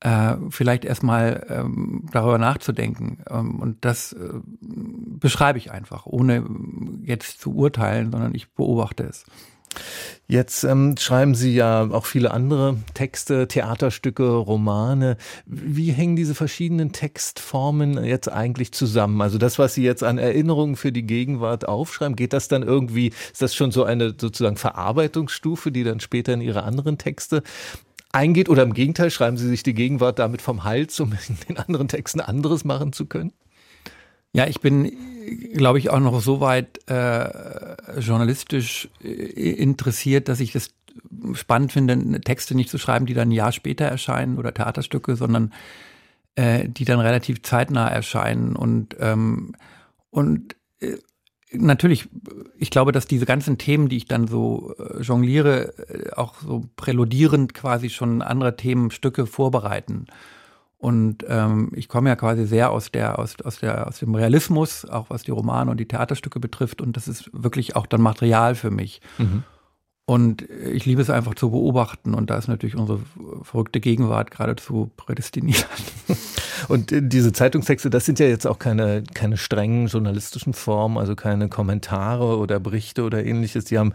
äh, 0.00 0.36
vielleicht 0.50 0.84
erstmal 0.84 1.46
ähm, 1.48 2.06
darüber 2.12 2.38
nachzudenken. 2.38 3.18
Ähm, 3.28 3.60
und 3.60 3.84
das 3.84 4.12
äh, 4.12 4.40
beschreibe 4.60 5.58
ich 5.58 5.70
einfach, 5.70 6.06
ohne 6.06 6.44
jetzt 7.04 7.40
zu 7.40 7.54
urteilen, 7.54 8.10
sondern 8.10 8.34
ich 8.34 8.52
beobachte 8.52 9.04
es. 9.04 9.24
Jetzt 10.26 10.64
ähm, 10.64 10.96
schreiben 10.96 11.34
Sie 11.34 11.54
ja 11.54 11.90
auch 11.90 12.06
viele 12.06 12.30
andere 12.30 12.76
Texte, 12.94 13.48
Theaterstücke, 13.48 14.28
Romane. 14.28 15.16
Wie 15.44 15.90
hängen 15.92 16.16
diese 16.16 16.34
verschiedenen 16.34 16.92
Textformen 16.92 18.04
jetzt 18.04 18.28
eigentlich 18.28 18.72
zusammen? 18.72 19.20
Also 19.20 19.38
das, 19.38 19.58
was 19.58 19.74
Sie 19.74 19.82
jetzt 19.82 20.04
an 20.04 20.18
Erinnerungen 20.18 20.76
für 20.76 20.92
die 20.92 21.06
Gegenwart 21.06 21.68
aufschreiben, 21.68 22.16
geht 22.16 22.32
das 22.32 22.48
dann 22.48 22.62
irgendwie, 22.62 23.08
ist 23.32 23.42
das 23.42 23.54
schon 23.54 23.72
so 23.72 23.84
eine 23.84 24.14
sozusagen 24.18 24.56
Verarbeitungsstufe, 24.56 25.72
die 25.72 25.84
dann 25.84 26.00
später 26.00 26.32
in 26.32 26.40
Ihre 26.40 26.62
anderen 26.62 26.98
Texte 26.98 27.42
eingeht? 28.12 28.48
Oder 28.48 28.62
im 28.62 28.74
Gegenteil, 28.74 29.10
schreiben 29.10 29.36
Sie 29.36 29.48
sich 29.48 29.62
die 29.62 29.74
Gegenwart 29.74 30.18
damit 30.18 30.42
vom 30.42 30.64
Hals, 30.64 30.98
um 31.00 31.12
in 31.28 31.36
den 31.48 31.58
anderen 31.58 31.88
Texten 31.88 32.20
anderes 32.20 32.64
machen 32.64 32.92
zu 32.92 33.06
können? 33.06 33.32
Ja, 34.32 34.46
ich 34.46 34.60
bin, 34.60 34.92
glaube 35.54 35.78
ich, 35.78 35.90
auch 35.90 35.98
noch 35.98 36.20
so 36.20 36.40
weit 36.40 36.80
äh, 36.88 38.00
journalistisch 38.00 38.88
äh, 39.02 39.08
interessiert, 39.08 40.28
dass 40.28 40.40
ich 40.40 40.54
es 40.54 40.70
spannend 41.34 41.72
finde, 41.72 42.20
Texte 42.20 42.54
nicht 42.54 42.70
zu 42.70 42.78
schreiben, 42.78 43.06
die 43.06 43.14
dann 43.14 43.28
ein 43.28 43.32
Jahr 43.32 43.52
später 43.52 43.84
erscheinen 43.84 44.38
oder 44.38 44.54
Theaterstücke, 44.54 45.16
sondern 45.16 45.52
äh, 46.36 46.68
die 46.68 46.84
dann 46.84 47.00
relativ 47.00 47.42
zeitnah 47.42 47.88
erscheinen 47.88 48.56
und 48.56 48.96
ähm, 49.00 49.54
und 50.10 50.56
äh, 50.80 50.96
natürlich, 51.52 52.08
ich 52.58 52.70
glaube, 52.70 52.92
dass 52.92 53.06
diese 53.06 53.26
ganzen 53.26 53.58
Themen, 53.58 53.88
die 53.88 53.96
ich 53.96 54.06
dann 54.06 54.26
so 54.26 54.74
äh, 54.78 55.02
jongliere, 55.02 55.74
äh, 55.88 56.12
auch 56.12 56.34
so 56.40 56.64
präludierend 56.76 57.54
quasi 57.54 57.90
schon 57.90 58.22
andere 58.22 58.56
Themenstücke 58.56 59.26
vorbereiten. 59.26 60.06
Und 60.78 61.24
ähm, 61.28 61.72
ich 61.74 61.88
komme 61.88 62.08
ja 62.08 62.16
quasi 62.16 62.46
sehr 62.46 62.70
aus 62.70 62.90
der, 62.90 63.18
aus, 63.18 63.36
aus 63.44 63.58
der, 63.58 63.86
aus 63.86 63.98
dem 63.98 64.14
Realismus, 64.14 64.86
auch 64.86 65.10
was 65.10 65.22
die 65.22 65.30
Romane 65.30 65.70
und 65.70 65.78
die 65.78 65.86
Theaterstücke 65.86 66.40
betrifft. 66.40 66.80
Und 66.80 66.96
das 66.96 67.06
ist 67.06 67.30
wirklich 67.34 67.76
auch 67.76 67.86
dann 67.86 68.00
Material 68.00 68.54
für 68.54 68.70
mich. 68.70 69.02
Mhm. 69.18 69.44
Und 70.10 70.44
ich 70.72 70.86
liebe 70.86 71.00
es 71.00 71.08
einfach 71.08 71.36
zu 71.36 71.52
beobachten. 71.52 72.14
Und 72.14 72.30
da 72.30 72.36
ist 72.36 72.48
natürlich 72.48 72.74
unsere 72.74 72.98
verrückte 73.44 73.78
Gegenwart 73.78 74.32
geradezu 74.32 74.90
prädestiniert. 74.96 75.68
Und 76.68 76.90
äh, 76.90 77.00
diese 77.00 77.30
Zeitungstexte, 77.30 77.90
das 77.90 78.06
sind 78.06 78.18
ja 78.18 78.26
jetzt 78.26 78.44
auch 78.44 78.58
keine, 78.58 79.04
keine 79.14 79.36
strengen 79.36 79.86
journalistischen 79.86 80.52
Formen, 80.52 80.98
also 80.98 81.14
keine 81.14 81.48
Kommentare 81.48 82.38
oder 82.38 82.58
Berichte 82.58 83.04
oder 83.04 83.24
ähnliches. 83.24 83.66
Die 83.66 83.78
haben 83.78 83.92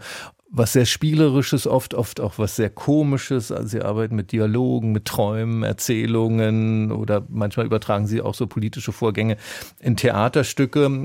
was 0.48 0.72
sehr 0.72 0.86
Spielerisches, 0.86 1.66
oft, 1.66 1.92
oft 1.92 2.18
auch 2.20 2.38
was 2.38 2.56
sehr 2.56 2.70
Komisches. 2.70 3.52
Also 3.52 3.68
sie 3.68 3.82
arbeiten 3.82 4.16
mit 4.16 4.32
Dialogen, 4.32 4.92
mit 4.92 5.04
Träumen, 5.04 5.64
Erzählungen 5.64 6.92
oder 6.92 7.26
manchmal 7.28 7.66
übertragen 7.66 8.06
sie 8.06 8.22
auch 8.22 8.34
so 8.34 8.46
politische 8.46 8.92
Vorgänge 8.92 9.36
in 9.80 9.98
Theaterstücke. 9.98 11.04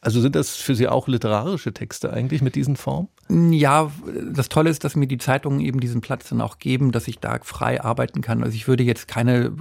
Also 0.00 0.20
sind 0.20 0.34
das 0.34 0.56
für 0.56 0.74
Sie 0.74 0.88
auch 0.88 1.06
literarische 1.06 1.72
Texte 1.72 2.12
eigentlich 2.12 2.42
mit 2.42 2.56
diesen 2.56 2.74
Formen? 2.74 3.08
Ja, 3.32 3.90
das 4.32 4.48
Tolle 4.48 4.68
ist, 4.68 4.84
dass 4.84 4.96
mir 4.96 5.06
die 5.06 5.18
Zeitungen 5.18 5.60
eben 5.60 5.80
diesen 5.80 6.00
Platz 6.00 6.28
dann 6.28 6.40
auch 6.40 6.58
geben, 6.58 6.92
dass 6.92 7.08
ich 7.08 7.18
da 7.18 7.38
frei 7.42 7.82
arbeiten 7.82 8.20
kann. 8.20 8.42
Also 8.42 8.54
ich 8.54 8.68
würde 8.68 8.82
jetzt 8.82 9.08
keine 9.08 9.52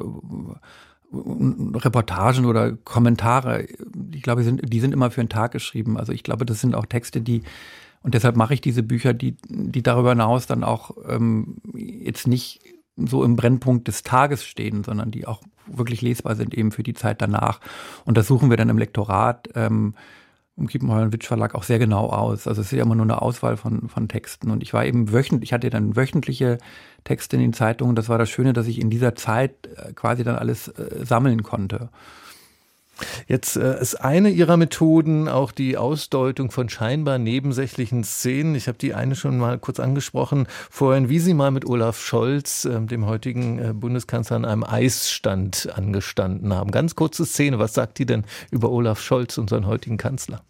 äh, 1.13 1.17
Reportagen 1.77 2.45
oder 2.45 2.73
Kommentare, 2.73 3.67
ich 4.13 4.21
glaube, 4.23 4.41
die 4.41 4.45
sind, 4.45 4.73
die 4.73 4.79
sind 4.79 4.93
immer 4.93 5.11
für 5.11 5.21
einen 5.21 5.29
Tag 5.29 5.51
geschrieben. 5.51 5.97
Also 5.97 6.11
ich 6.11 6.23
glaube, 6.23 6.45
das 6.45 6.59
sind 6.59 6.75
auch 6.75 6.85
Texte, 6.85 7.21
die, 7.21 7.43
und 8.01 8.13
deshalb 8.13 8.35
mache 8.35 8.53
ich 8.53 8.61
diese 8.61 8.83
Bücher, 8.83 9.13
die, 9.13 9.37
die 9.47 9.83
darüber 9.83 10.09
hinaus 10.09 10.47
dann 10.47 10.63
auch 10.63 10.91
ähm, 11.07 11.57
jetzt 11.73 12.27
nicht 12.27 12.61
so 12.97 13.23
im 13.23 13.35
Brennpunkt 13.35 13.87
des 13.87 14.03
Tages 14.03 14.43
stehen, 14.43 14.83
sondern 14.83 15.11
die 15.11 15.27
auch 15.27 15.41
wirklich 15.67 16.01
lesbar 16.01 16.35
sind 16.35 16.53
eben 16.53 16.71
für 16.71 16.83
die 16.83 16.93
Zeit 16.93 17.21
danach. 17.21 17.61
Und 18.05 18.17
das 18.17 18.27
suchen 18.27 18.49
wir 18.49 18.57
dann 18.57 18.69
im 18.69 18.77
Lektorat. 18.77 19.49
Ähm, 19.55 19.95
im 20.58 20.67
Kiepenheuer 20.67 21.12
Witsch 21.13 21.27
Verlag 21.27 21.55
auch 21.55 21.63
sehr 21.63 21.79
genau 21.79 22.08
aus. 22.08 22.48
Also 22.48 22.62
es 22.62 22.67
ist 22.67 22.77
ja 22.77 22.84
immer 22.84 22.96
nur 22.96 23.05
eine 23.05 23.22
Auswahl 23.22 23.58
von, 23.58 23.89
von 23.89 24.08
Texten. 24.08 24.51
Und 24.51 24.63
ich 24.63 24.74
war 24.74 24.86
eben 24.86 25.12
wöchentlich, 25.12 25.50
ich 25.50 25.53
hatte 25.53 25.70
dann 25.70 25.96
wöchentliche 25.96 26.58
Texte 27.03 27.36
in 27.36 27.41
den 27.41 27.53
Zeitungen. 27.53 27.96
Das 27.96 28.10
war 28.10 28.17
das 28.17 28.29
Schöne, 28.29 28.53
dass 28.53 28.67
ich 28.67 28.79
in 28.79 28.89
dieser 28.89 29.15
Zeit 29.15 29.53
äh, 29.75 29.93
quasi 29.93 30.24
dann 30.24 30.36
alles 30.36 30.67
äh, 30.67 31.05
sammeln 31.05 31.43
konnte. 31.43 31.89
Jetzt 33.27 33.55
äh, 33.55 33.79
ist 33.79 33.96
eine 33.96 34.29
Ihrer 34.29 34.58
Methoden 34.58 35.27
auch 35.27 35.51
die 35.51 35.77
Ausdeutung 35.77 36.51
von 36.51 36.70
scheinbar 36.70 37.17
nebensächlichen 37.17 38.03
Szenen. 38.03 38.55
Ich 38.55 38.67
habe 38.67 38.77
die 38.77 38.93
eine 38.93 39.15
schon 39.15 39.38
mal 39.38 39.58
kurz 39.60 39.79
angesprochen 39.79 40.48
vorhin, 40.70 41.10
wie 41.10 41.20
Sie 41.20 41.34
mal 41.34 41.51
mit 41.51 41.65
Olaf 41.65 42.00
Scholz, 42.00 42.65
äh, 42.65 42.79
dem 42.81 43.05
heutigen 43.05 43.60
äh, 43.60 43.74
Bundeskanzler, 43.74 44.38
an 44.38 44.46
einem 44.46 44.63
Eisstand 44.63 45.70
angestanden 45.75 46.53
haben. 46.53 46.72
Ganz 46.72 46.96
kurze 46.96 47.25
Szene. 47.25 47.60
Was 47.60 47.74
sagt 47.74 48.00
die 48.00 48.05
denn 48.05 48.25
über 48.51 48.72
Olaf 48.72 49.01
Scholz, 49.01 49.38
unseren 49.38 49.65
heutigen 49.65 49.98
Kanzler? 49.98 50.41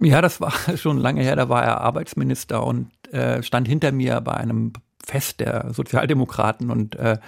Ja, 0.00 0.20
das 0.20 0.40
war 0.40 0.52
schon 0.76 0.98
lange 0.98 1.22
her. 1.22 1.36
Da 1.36 1.48
war 1.48 1.62
er 1.62 1.80
Arbeitsminister 1.80 2.64
und 2.64 2.90
äh, 3.12 3.42
stand 3.42 3.68
hinter 3.68 3.92
mir 3.92 4.20
bei 4.20 4.34
einem 4.34 4.72
Fest 5.04 5.40
der 5.40 5.72
Sozialdemokraten 5.72 6.70
und 6.70 6.96
äh, 6.96 7.18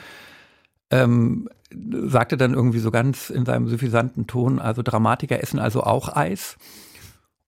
ähm, 0.94 1.48
sagte 2.06 2.36
dann 2.36 2.54
irgendwie 2.54 2.78
so 2.78 2.90
ganz 2.90 3.30
in 3.30 3.44
seinem 3.44 3.68
suffisanten 3.68 4.26
Ton, 4.26 4.58
also 4.58 4.82
Dramatiker 4.82 5.42
essen 5.42 5.58
also 5.58 5.82
auch 5.82 6.14
Eis. 6.14 6.56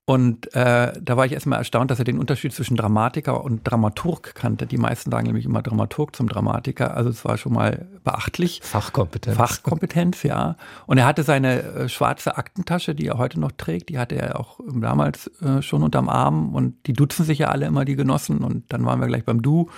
Und 0.08 0.54
äh, 0.54 0.92
da 1.02 1.16
war 1.16 1.26
ich 1.26 1.32
erstmal 1.32 1.58
erstaunt, 1.58 1.90
dass 1.90 1.98
er 1.98 2.04
den 2.04 2.20
Unterschied 2.20 2.52
zwischen 2.52 2.76
Dramatiker 2.76 3.42
und 3.42 3.64
Dramaturg 3.64 4.36
kannte. 4.36 4.64
Die 4.64 4.78
meisten 4.78 5.10
sagen 5.10 5.26
nämlich 5.26 5.44
immer 5.44 5.62
Dramaturg 5.62 6.14
zum 6.14 6.28
Dramatiker. 6.28 6.96
Also 6.96 7.10
es 7.10 7.24
war 7.24 7.36
schon 7.36 7.52
mal 7.52 7.88
beachtlich. 8.04 8.60
Fachkompetenz. 8.62 9.36
Fachkompetenz, 9.36 10.22
ja. 10.22 10.56
Und 10.86 10.98
er 10.98 11.06
hatte 11.06 11.24
seine 11.24 11.62
äh, 11.62 11.88
schwarze 11.88 12.36
Aktentasche, 12.36 12.94
die 12.94 13.08
er 13.08 13.18
heute 13.18 13.40
noch 13.40 13.50
trägt, 13.50 13.88
die 13.88 13.98
hatte 13.98 14.14
er 14.14 14.38
auch 14.38 14.60
damals 14.64 15.26
äh, 15.42 15.60
schon 15.60 15.82
unterm 15.82 16.08
Arm. 16.08 16.54
Und 16.54 16.86
die 16.86 16.92
duzen 16.92 17.24
sich 17.24 17.40
ja 17.40 17.48
alle 17.48 17.66
immer, 17.66 17.84
die 17.84 17.96
Genossen. 17.96 18.44
Und 18.44 18.72
dann 18.72 18.84
waren 18.86 19.00
wir 19.00 19.08
gleich 19.08 19.24
beim 19.24 19.42
Du. 19.42 19.70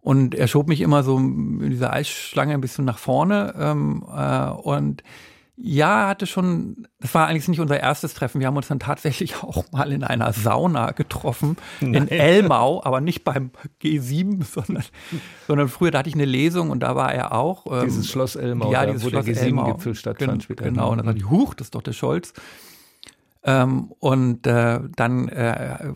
Und 0.00 0.34
er 0.34 0.48
schob 0.48 0.68
mich 0.68 0.80
immer 0.80 1.02
so 1.02 1.18
in 1.18 1.70
dieser 1.70 1.92
Eisschlange 1.92 2.54
ein 2.54 2.60
bisschen 2.60 2.84
nach 2.84 2.98
vorne. 2.98 3.54
Ähm, 3.58 4.04
äh, 4.10 4.48
und 4.48 5.02
ja, 5.62 6.08
hatte 6.08 6.26
schon, 6.26 6.86
das 7.00 7.12
war 7.14 7.26
eigentlich 7.26 7.46
nicht 7.46 7.60
unser 7.60 7.78
erstes 7.78 8.14
Treffen. 8.14 8.40
Wir 8.40 8.46
haben 8.46 8.56
uns 8.56 8.68
dann 8.68 8.80
tatsächlich 8.80 9.36
auch 9.42 9.70
mal 9.72 9.92
in 9.92 10.04
einer 10.04 10.32
Sauna 10.32 10.92
getroffen, 10.92 11.56
Nein. 11.80 11.94
in 11.94 12.08
Elmau, 12.08 12.82
aber 12.82 13.00
nicht 13.00 13.24
beim 13.24 13.50
G7, 13.82 14.42
sondern, 14.44 14.84
sondern 15.46 15.68
früher, 15.68 15.90
da 15.90 15.98
hatte 15.98 16.08
ich 16.08 16.14
eine 16.14 16.24
Lesung 16.24 16.70
und 16.70 16.80
da 16.80 16.96
war 16.96 17.12
er 17.12 17.32
auch. 17.32 17.66
Ähm, 17.66 17.84
dieses 17.84 18.08
Schloss 18.08 18.36
Elmau, 18.36 18.72
ja, 18.72 18.86
dieses 18.86 19.04
wo 19.04 19.10
Schloss 19.10 19.26
der 19.26 19.34
G7-Gipfel 19.34 19.94
stattfand 19.94 20.42
später. 20.42 20.64
Genau, 20.64 20.90
und 20.90 20.98
dann 20.98 21.06
dachte 21.06 21.18
ich, 21.18 21.28
huch, 21.28 21.52
das 21.54 21.66
ist 21.66 21.74
doch 21.74 21.82
der 21.82 21.92
Scholz. 21.92 22.32
Ähm, 23.42 23.92
und 23.98 24.46
äh, 24.46 24.80
dann, 24.96 25.28
äh, 25.28 25.92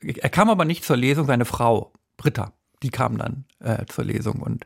er 0.00 0.28
kam 0.30 0.50
aber 0.50 0.64
nicht 0.64 0.84
zur 0.84 0.96
Lesung, 0.96 1.26
seine 1.26 1.44
Frau, 1.44 1.92
Britta, 2.16 2.52
die 2.86 2.90
kam 2.90 3.18
dann 3.18 3.44
äh, 3.58 3.84
zur 3.86 4.04
Lesung. 4.04 4.40
Und 4.40 4.64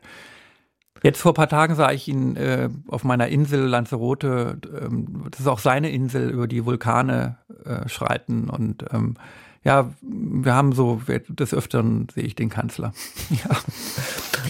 jetzt 1.01 1.19
vor 1.19 1.31
ein 1.31 1.35
paar 1.35 1.49
Tagen 1.49 1.75
sah 1.75 1.91
ich 1.91 2.07
ihn 2.07 2.35
äh, 2.35 2.69
auf 2.87 3.03
meiner 3.03 3.27
Insel 3.27 3.65
Lanzarote, 3.65 4.59
ähm, 4.79 5.25
das 5.31 5.41
ist 5.41 5.47
auch 5.47 5.59
seine 5.59 5.89
Insel, 5.89 6.29
über 6.29 6.47
die 6.47 6.65
Vulkane 6.65 7.37
äh, 7.65 7.89
schreiten. 7.89 8.49
Und 8.49 8.85
ähm, 8.91 9.15
ja, 9.63 9.91
wir 10.01 10.53
haben 10.53 10.73
so, 10.73 11.01
des 11.29 11.53
Öfteren 11.53 12.07
sehe 12.13 12.23
ich 12.23 12.35
den 12.35 12.49
Kanzler. 12.49 12.93
ja. 13.29 13.57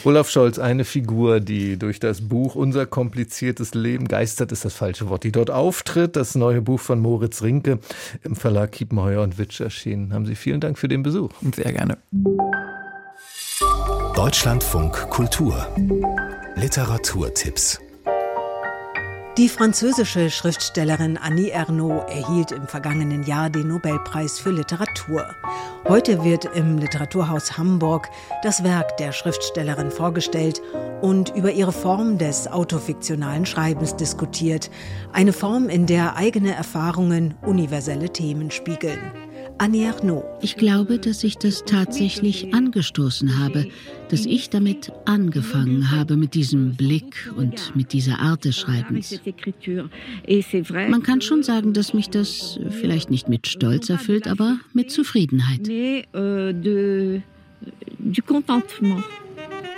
Olaf 0.05 0.29
Scholz, 0.29 0.57
eine 0.57 0.85
Figur, 0.85 1.39
die 1.39 1.77
durch 1.77 1.99
das 1.99 2.27
Buch 2.27 2.55
Unser 2.55 2.85
kompliziertes 2.85 3.73
Leben 3.73 4.07
geistert, 4.07 4.51
ist 4.51 4.63
das 4.63 4.73
falsche 4.73 5.09
Wort, 5.09 5.23
die 5.23 5.31
dort 5.31 5.51
auftritt. 5.51 6.15
Das 6.15 6.35
neue 6.35 6.61
Buch 6.61 6.79
von 6.79 6.99
Moritz 6.99 7.41
Rinke 7.41 7.79
im 8.23 8.35
Verlag 8.35 8.71
Kiepenheuer 8.71 9.21
und 9.21 9.37
Witsch 9.37 9.61
erschienen. 9.61 10.13
Haben 10.13 10.25
Sie 10.25 10.35
vielen 10.35 10.59
Dank 10.59 10.77
für 10.77 10.87
den 10.87 11.03
Besuch. 11.03 11.31
Sehr 11.55 11.73
gerne. 11.73 11.97
Deutschlandfunk 14.15 15.09
Kultur 15.09 15.67
Literaturtipps 16.55 17.79
die 19.37 19.47
französische 19.47 20.29
Schriftstellerin 20.29 21.17
Annie 21.17 21.51
Ernaux 21.51 22.03
erhielt 22.11 22.51
im 22.51 22.67
vergangenen 22.67 23.23
Jahr 23.23 23.49
den 23.49 23.69
Nobelpreis 23.69 24.37
für 24.39 24.51
Literatur. 24.51 25.25
Heute 25.87 26.25
wird 26.25 26.43
im 26.53 26.77
Literaturhaus 26.77 27.57
Hamburg 27.57 28.09
das 28.43 28.65
Werk 28.65 28.97
der 28.97 29.13
Schriftstellerin 29.13 29.89
vorgestellt 29.89 30.61
und 31.01 31.33
über 31.33 31.49
ihre 31.49 31.71
Form 31.71 32.17
des 32.17 32.49
autofiktionalen 32.49 33.45
Schreibens 33.45 33.95
diskutiert. 33.95 34.69
Eine 35.13 35.31
Form, 35.31 35.69
in 35.69 35.85
der 35.85 36.17
eigene 36.17 36.53
Erfahrungen 36.53 37.35
universelle 37.41 38.11
Themen 38.11 38.51
spiegeln. 38.51 38.99
Ich 40.41 40.55
glaube, 40.55 40.97
dass 40.97 41.23
ich 41.23 41.37
das 41.37 41.63
tatsächlich 41.65 42.51
angestoßen 42.51 43.37
habe, 43.37 43.67
dass 44.09 44.25
ich 44.25 44.49
damit 44.49 44.91
angefangen 45.05 45.91
habe 45.91 46.17
mit 46.17 46.33
diesem 46.33 46.75
Blick 46.75 47.31
und 47.35 47.75
mit 47.75 47.93
dieser 47.93 48.19
Art 48.19 48.43
des 48.45 48.57
Schreibens. 48.57 49.19
Man 50.89 51.03
kann 51.03 51.21
schon 51.21 51.43
sagen, 51.43 51.73
dass 51.73 51.93
mich 51.93 52.09
das 52.09 52.59
vielleicht 52.71 53.11
nicht 53.11 53.29
mit 53.29 53.45
Stolz 53.45 53.89
erfüllt, 53.89 54.27
aber 54.27 54.57
mit 54.73 54.89
Zufriedenheit. 54.89 55.69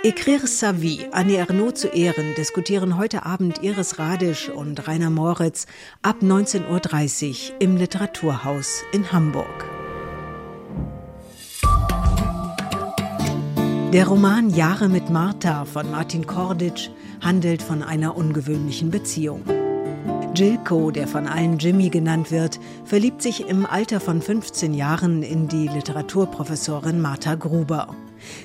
Écrire 0.04 0.46
sa 0.46 0.82
vie, 0.82 0.98
Annie 1.12 1.36
Ernaux 1.36 1.72
zu 1.72 1.88
Ehren, 1.88 2.34
diskutieren 2.36 2.98
heute 2.98 3.24
Abend 3.24 3.62
Iris 3.62 3.98
Radisch 3.98 4.50
und 4.50 4.86
Rainer 4.86 5.08
Moritz 5.08 5.66
ab 6.02 6.16
19.30 6.20 7.52
Uhr 7.52 7.60
im 7.60 7.78
Literaturhaus 7.78 8.82
in 8.92 9.12
Hamburg. 9.12 9.73
Der 13.94 14.08
Roman 14.08 14.50
Jahre 14.50 14.88
mit 14.88 15.08
Martha 15.08 15.64
von 15.64 15.88
Martin 15.88 16.26
Korditsch 16.26 16.90
handelt 17.20 17.62
von 17.62 17.80
einer 17.80 18.16
ungewöhnlichen 18.16 18.90
Beziehung. 18.90 19.42
Jilko, 20.34 20.90
der 20.90 21.06
von 21.06 21.28
allen 21.28 21.58
Jimmy 21.58 21.90
genannt 21.90 22.32
wird, 22.32 22.58
verliebt 22.84 23.22
sich 23.22 23.48
im 23.48 23.64
Alter 23.64 24.00
von 24.00 24.20
15 24.20 24.74
Jahren 24.74 25.22
in 25.22 25.46
die 25.46 25.68
Literaturprofessorin 25.68 27.00
Martha 27.00 27.36
Gruber. 27.36 27.94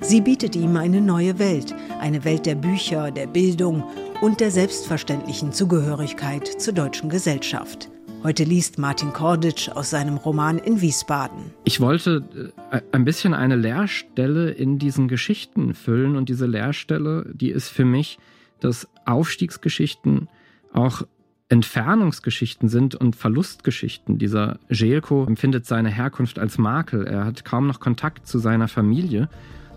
Sie 0.02 0.22
bietet 0.22 0.56
ihm 0.56 0.78
eine 0.78 1.02
neue 1.02 1.40
Welt, 1.40 1.74
eine 2.00 2.24
Welt 2.26 2.46
der 2.46 2.54
Bücher, 2.54 3.10
der 3.10 3.26
Bildung 3.26 3.84
und 4.22 4.42
der 4.42 4.52
selbstverständlichen 4.52 5.52
Zugehörigkeit 5.52 6.46
zur 6.62 6.74
deutschen 6.74 7.10
Gesellschaft. 7.10 7.90
Heute 8.22 8.44
liest 8.44 8.78
Martin 8.78 9.14
Korditsch 9.14 9.70
aus 9.70 9.92
seinem 9.92 10.18
Roman 10.18 10.58
in 10.58 10.82
Wiesbaden. 10.82 11.52
Ich 11.64 11.80
wollte 11.80 12.52
äh, 12.70 12.82
ein 12.92 13.06
bisschen 13.06 13.34
eine 13.34 13.56
Leerstelle 13.56 14.52
in 14.52 14.78
diesen 14.78 15.08
Geschichten 15.08 15.74
füllen 15.74 16.18
und 16.18 16.28
diese 16.28 16.46
Leerstelle, 16.46 17.32
die 17.34 17.50
ist 17.50 17.70
für 17.70 17.86
mich, 17.86 18.20
dass 18.60 18.90
Aufstiegsgeschichten 19.06 20.28
auch 20.74 21.04
Entfernungsgeschichten 21.48 22.68
sind 22.68 22.94
und 22.94 23.16
Verlustgeschichten. 23.16 24.18
Dieser 24.18 24.60
Jelko 24.70 25.26
empfindet 25.26 25.66
seine 25.66 25.90
Herkunft 25.90 26.40
als 26.40 26.58
Makel. 26.58 27.08
Er 27.08 27.24
hat 27.24 27.46
kaum 27.46 27.68
noch 27.68 27.80
Kontakt 27.80 28.28
zu 28.28 28.38
seiner 28.38 28.68
Familie 28.68 29.30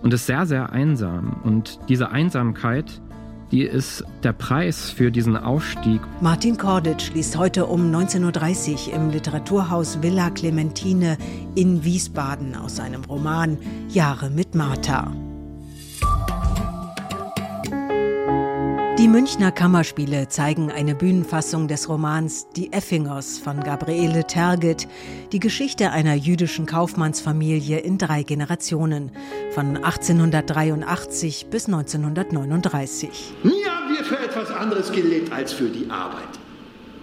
und 0.02 0.12
ist 0.12 0.26
sehr, 0.26 0.46
sehr 0.46 0.70
einsam. 0.72 1.40
Und 1.44 1.78
diese 1.88 2.10
Einsamkeit 2.10 3.00
die 3.52 3.62
ist 3.62 4.02
der 4.22 4.32
Preis 4.32 4.90
für 4.90 5.12
diesen 5.12 5.36
Aufstieg. 5.36 6.00
Martin 6.20 6.56
Korditsch 6.56 7.12
liest 7.14 7.36
heute 7.36 7.66
um 7.66 7.94
19.30 7.94 8.88
Uhr 8.88 8.94
im 8.94 9.10
Literaturhaus 9.10 10.02
Villa 10.02 10.30
Clementine 10.30 11.18
in 11.54 11.84
Wiesbaden 11.84 12.56
aus 12.56 12.76
seinem 12.76 13.04
Roman 13.04 13.58
Jahre 13.90 14.30
mit 14.30 14.54
Martha. 14.54 15.12
Die 19.02 19.08
Münchner 19.08 19.50
Kammerspiele 19.50 20.28
zeigen 20.28 20.70
eine 20.70 20.94
Bühnenfassung 20.94 21.66
des 21.66 21.88
Romans 21.88 22.46
Die 22.54 22.72
Effingers 22.72 23.36
von 23.36 23.58
Gabriele 23.58 24.28
Terget, 24.28 24.86
die 25.32 25.40
Geschichte 25.40 25.90
einer 25.90 26.14
jüdischen 26.14 26.66
Kaufmannsfamilie 26.66 27.80
in 27.80 27.98
drei 27.98 28.22
Generationen, 28.22 29.10
von 29.50 29.76
1883 29.76 31.48
bis 31.50 31.66
1939. 31.66 33.34
Nie 33.42 33.64
haben 33.64 33.92
wir 33.92 34.04
für 34.04 34.20
etwas 34.20 34.52
anderes 34.52 34.92
gelebt 34.92 35.32
als 35.32 35.52
für 35.52 35.68
die 35.68 35.90
Arbeit. 35.90 36.38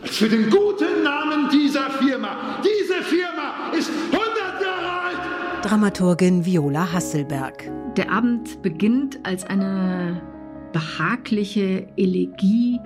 Als 0.02 0.16
für 0.16 0.30
den 0.30 0.50
guten 0.50 1.04
Namen 1.04 1.50
dieser 1.52 1.90
Firma. 1.90 2.62
Diese 2.64 3.04
Firma 3.04 3.74
ist 3.78 3.92
100 4.14 4.62
Jahre 4.62 5.02
alt 5.02 5.66
Dramaturgin 5.66 6.46
Viola 6.46 6.94
Hasselberg. 6.94 7.70
Der 7.98 8.10
Abend 8.10 8.62
beginnt 8.62 9.20
als 9.24 9.44
eine 9.44 10.22
behagliche 10.72 11.88
Elegie 11.98 12.80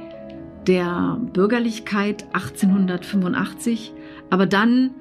der 0.67 1.19
Bürgerlichkeit 1.33 2.25
1885, 2.33 3.93
aber 4.29 4.45
dann 4.45 4.91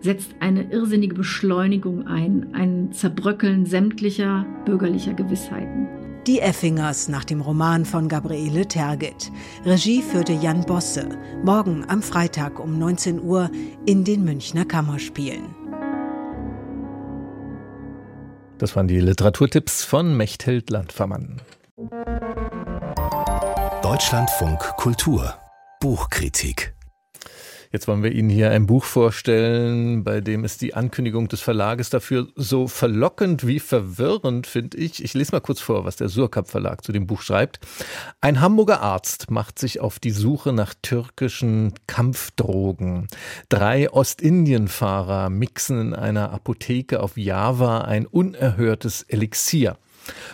setzt 0.00 0.34
eine 0.40 0.70
irrsinnige 0.70 1.14
Beschleunigung 1.14 2.06
ein, 2.06 2.54
ein 2.54 2.92
Zerbröckeln 2.92 3.66
sämtlicher 3.66 4.46
bürgerlicher 4.64 5.14
Gewissheiten. 5.14 5.88
Die 6.26 6.40
Effingers 6.40 7.08
nach 7.08 7.24
dem 7.24 7.40
Roman 7.40 7.84
von 7.84 8.08
Gabriele 8.08 8.66
Tergit. 8.66 9.30
Regie 9.64 10.02
führte 10.02 10.32
Jan 10.32 10.62
Bosse. 10.62 11.08
Morgen 11.44 11.84
am 11.88 12.02
Freitag 12.02 12.58
um 12.58 12.78
19 12.80 13.22
Uhr 13.22 13.48
in 13.86 14.02
den 14.02 14.24
Münchner 14.24 14.64
Kammerspielen. 14.64 15.54
Das 18.58 18.74
waren 18.74 18.88
die 18.88 18.98
Literaturtipps 19.00 19.84
von 19.84 20.16
Mechthild 20.16 20.70
Landvermann. 20.70 21.40
Deutschlandfunk 23.86 24.58
Kultur 24.78 25.36
Buchkritik 25.78 26.74
Jetzt 27.70 27.86
wollen 27.86 28.02
wir 28.02 28.10
Ihnen 28.10 28.30
hier 28.30 28.50
ein 28.50 28.66
Buch 28.66 28.82
vorstellen, 28.82 30.02
bei 30.02 30.20
dem 30.20 30.42
ist 30.42 30.60
die 30.60 30.74
Ankündigung 30.74 31.28
des 31.28 31.40
Verlages 31.40 31.88
dafür 31.88 32.26
so 32.34 32.66
verlockend 32.66 33.46
wie 33.46 33.60
verwirrend, 33.60 34.48
finde 34.48 34.76
ich. 34.78 35.04
Ich 35.04 35.14
lese 35.14 35.30
mal 35.30 35.40
kurz 35.40 35.60
vor, 35.60 35.84
was 35.84 35.94
der 35.94 36.08
Surkamp 36.08 36.48
Verlag 36.48 36.82
zu 36.82 36.90
dem 36.90 37.06
Buch 37.06 37.22
schreibt. 37.22 37.60
Ein 38.20 38.40
Hamburger 38.40 38.80
Arzt 38.80 39.30
macht 39.30 39.60
sich 39.60 39.78
auf 39.78 40.00
die 40.00 40.10
Suche 40.10 40.52
nach 40.52 40.74
türkischen 40.82 41.72
Kampfdrogen. 41.86 43.06
Drei 43.48 43.88
Ostindienfahrer 43.92 45.30
mixen 45.30 45.80
in 45.80 45.94
einer 45.94 46.32
Apotheke 46.32 47.00
auf 47.00 47.16
Java 47.16 47.82
ein 47.82 48.06
unerhörtes 48.06 49.02
Elixier. 49.02 49.76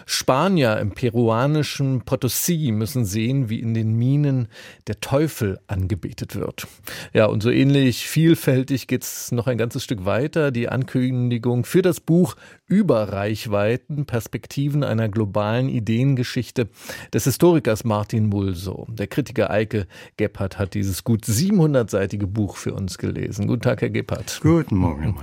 Spanier 0.06 0.78
im 0.78 0.92
peruanischen 0.92 2.02
Potosí 2.02 2.72
müssen 2.72 3.04
sehen, 3.04 3.48
wie 3.48 3.60
in 3.60 3.74
den 3.74 3.94
Minen 3.94 4.48
der 4.86 5.00
Teufel 5.00 5.58
angebetet 5.66 6.36
wird. 6.36 6.66
Ja, 7.12 7.26
und 7.26 7.42
so 7.42 7.50
ähnlich 7.50 8.06
vielfältig 8.06 8.86
geht's 8.86 9.32
noch 9.32 9.46
ein 9.46 9.58
ganzes 9.58 9.84
Stück 9.84 10.04
weiter. 10.04 10.50
Die 10.50 10.68
Ankündigung 10.68 11.64
für 11.64 11.82
das 11.82 12.00
Buch 12.00 12.36
über 12.72 13.12
Reichweiten, 13.12 14.06
Perspektiven 14.06 14.82
einer 14.82 15.08
globalen 15.08 15.68
Ideengeschichte 15.68 16.68
des 17.12 17.24
Historikers 17.24 17.84
Martin 17.84 18.28
Mulso. 18.28 18.86
Der 18.90 19.06
Kritiker 19.06 19.50
Eike 19.50 19.86
Gebhardt 20.16 20.58
hat 20.58 20.74
dieses 20.74 21.04
gut 21.04 21.24
700-seitige 21.24 22.26
Buch 22.26 22.56
für 22.56 22.72
uns 22.72 22.98
gelesen. 22.98 23.46
Guten 23.46 23.62
Tag, 23.62 23.82
Herr 23.82 23.90
Gebhardt. 23.90 24.40
Guten 24.42 24.76
Morgen. 24.76 25.16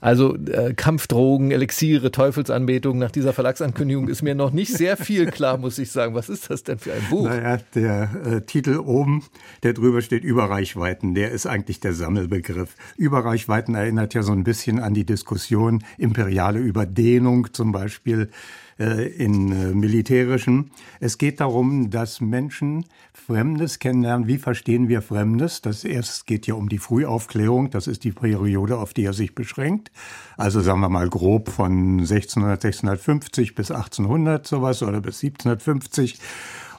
Also 0.00 0.36
äh, 0.36 0.74
Kampfdrogen, 0.74 1.50
Elixiere, 1.50 2.10
Teufelsanbetung 2.10 2.98
nach 2.98 3.10
dieser 3.10 3.32
Verlagsankündigung 3.32 3.72
Ankündigung 3.72 4.08
ist 4.08 4.22
mir 4.22 4.34
noch 4.34 4.52
nicht 4.52 4.76
sehr 4.76 4.96
viel 4.98 5.26
klar, 5.26 5.56
muss 5.56 5.78
ich 5.78 5.90
sagen. 5.90 6.14
Was 6.14 6.28
ist 6.28 6.50
das 6.50 6.62
denn 6.62 6.78
für 6.78 6.92
ein 6.92 7.02
Buch? 7.08 7.24
Naja, 7.24 7.58
der 7.74 8.10
äh, 8.24 8.40
Titel 8.42 8.76
oben, 8.78 9.24
der 9.62 9.72
drüber 9.72 10.02
steht 10.02 10.24
Überreichweiten, 10.24 11.14
der 11.14 11.30
ist 11.30 11.46
eigentlich 11.46 11.80
der 11.80 11.94
Sammelbegriff. 11.94 12.76
Überreichweiten 12.96 13.74
erinnert 13.74 14.14
ja 14.14 14.22
so 14.22 14.32
ein 14.32 14.44
bisschen 14.44 14.78
an 14.78 14.94
die 14.94 15.06
Diskussion 15.06 15.82
imperiale 15.96 16.58
Überdehnung 16.82 17.52
zum 17.52 17.70
Beispiel 17.70 18.30
äh, 18.78 19.06
in 19.08 19.52
äh, 19.52 19.74
militärischen. 19.74 20.72
Es 20.98 21.16
geht 21.16 21.40
darum, 21.40 21.90
dass 21.90 22.20
Menschen 22.20 22.84
Fremdes 23.12 23.78
kennenlernen. 23.78 24.26
Wie 24.26 24.38
verstehen 24.38 24.88
wir 24.88 25.00
Fremdes? 25.00 25.62
Das 25.62 25.84
erst 25.84 26.26
geht 26.26 26.46
ja 26.48 26.54
um 26.54 26.68
die 26.68 26.78
Frühaufklärung. 26.78 27.70
Das 27.70 27.86
ist 27.86 28.02
die 28.02 28.10
Periode, 28.10 28.78
auf 28.78 28.94
die 28.94 29.04
er 29.04 29.12
sich 29.12 29.34
beschränkt. 29.34 29.92
Also 30.36 30.60
sagen 30.60 30.80
wir 30.80 30.88
mal 30.88 31.08
grob 31.08 31.50
von 31.50 32.00
1600, 32.00 32.64
1650 32.64 33.54
bis 33.54 33.70
1800 33.70 34.44
sowas 34.46 34.82
oder 34.82 35.00
bis 35.00 35.22
1750. 35.22 36.18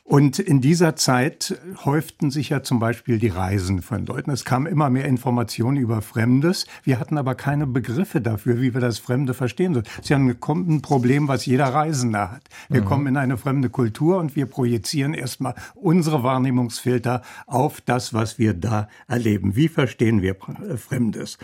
Und 0.05 0.37
in 0.37 0.59
dieser 0.59 0.97
Zeit 0.97 1.57
häuften 1.85 2.29
sich 2.29 2.49
ja 2.49 2.61
zum 2.61 2.77
Beispiel 2.77 3.19
die 3.19 3.29
Reisen 3.29 3.81
von 3.81 4.05
Leuten. 4.05 4.31
Es 4.31 4.43
kam 4.43 4.67
immer 4.67 4.89
mehr 4.89 5.05
Informationen 5.05 5.77
über 5.77 6.01
Fremdes. 6.01 6.67
Wir 6.83 6.99
hatten 6.99 7.17
aber 7.17 7.35
keine 7.35 7.67
Begriffe 7.67 8.19
dafür, 8.19 8.59
wie 8.59 8.73
wir 8.73 8.81
das 8.81 8.99
Fremde 8.99 9.33
verstehen 9.33 9.73
sollen. 9.73 9.85
Das 9.85 10.03
ist 10.03 10.09
ja 10.09 10.17
ein 10.17 10.81
Problem, 10.81 11.29
was 11.29 11.45
jeder 11.45 11.67
Reisende 11.67 12.31
hat. 12.31 12.43
Wir 12.69 12.81
mhm. 12.81 12.85
kommen 12.85 13.07
in 13.07 13.17
eine 13.17 13.37
fremde 13.37 13.69
Kultur 13.69 14.17
und 14.17 14.35
wir 14.35 14.45
projizieren 14.45 15.13
erstmal 15.13 15.55
unsere 15.73 16.21
Wahrnehmungsfilter 16.21 17.21
auf 17.47 17.79
das, 17.79 18.13
was 18.13 18.37
wir 18.37 18.53
da 18.53 18.89
erleben. 19.07 19.55
Wie 19.55 19.69
verstehen 19.69 20.21
wir 20.21 20.35
Fremdes? 20.75 21.37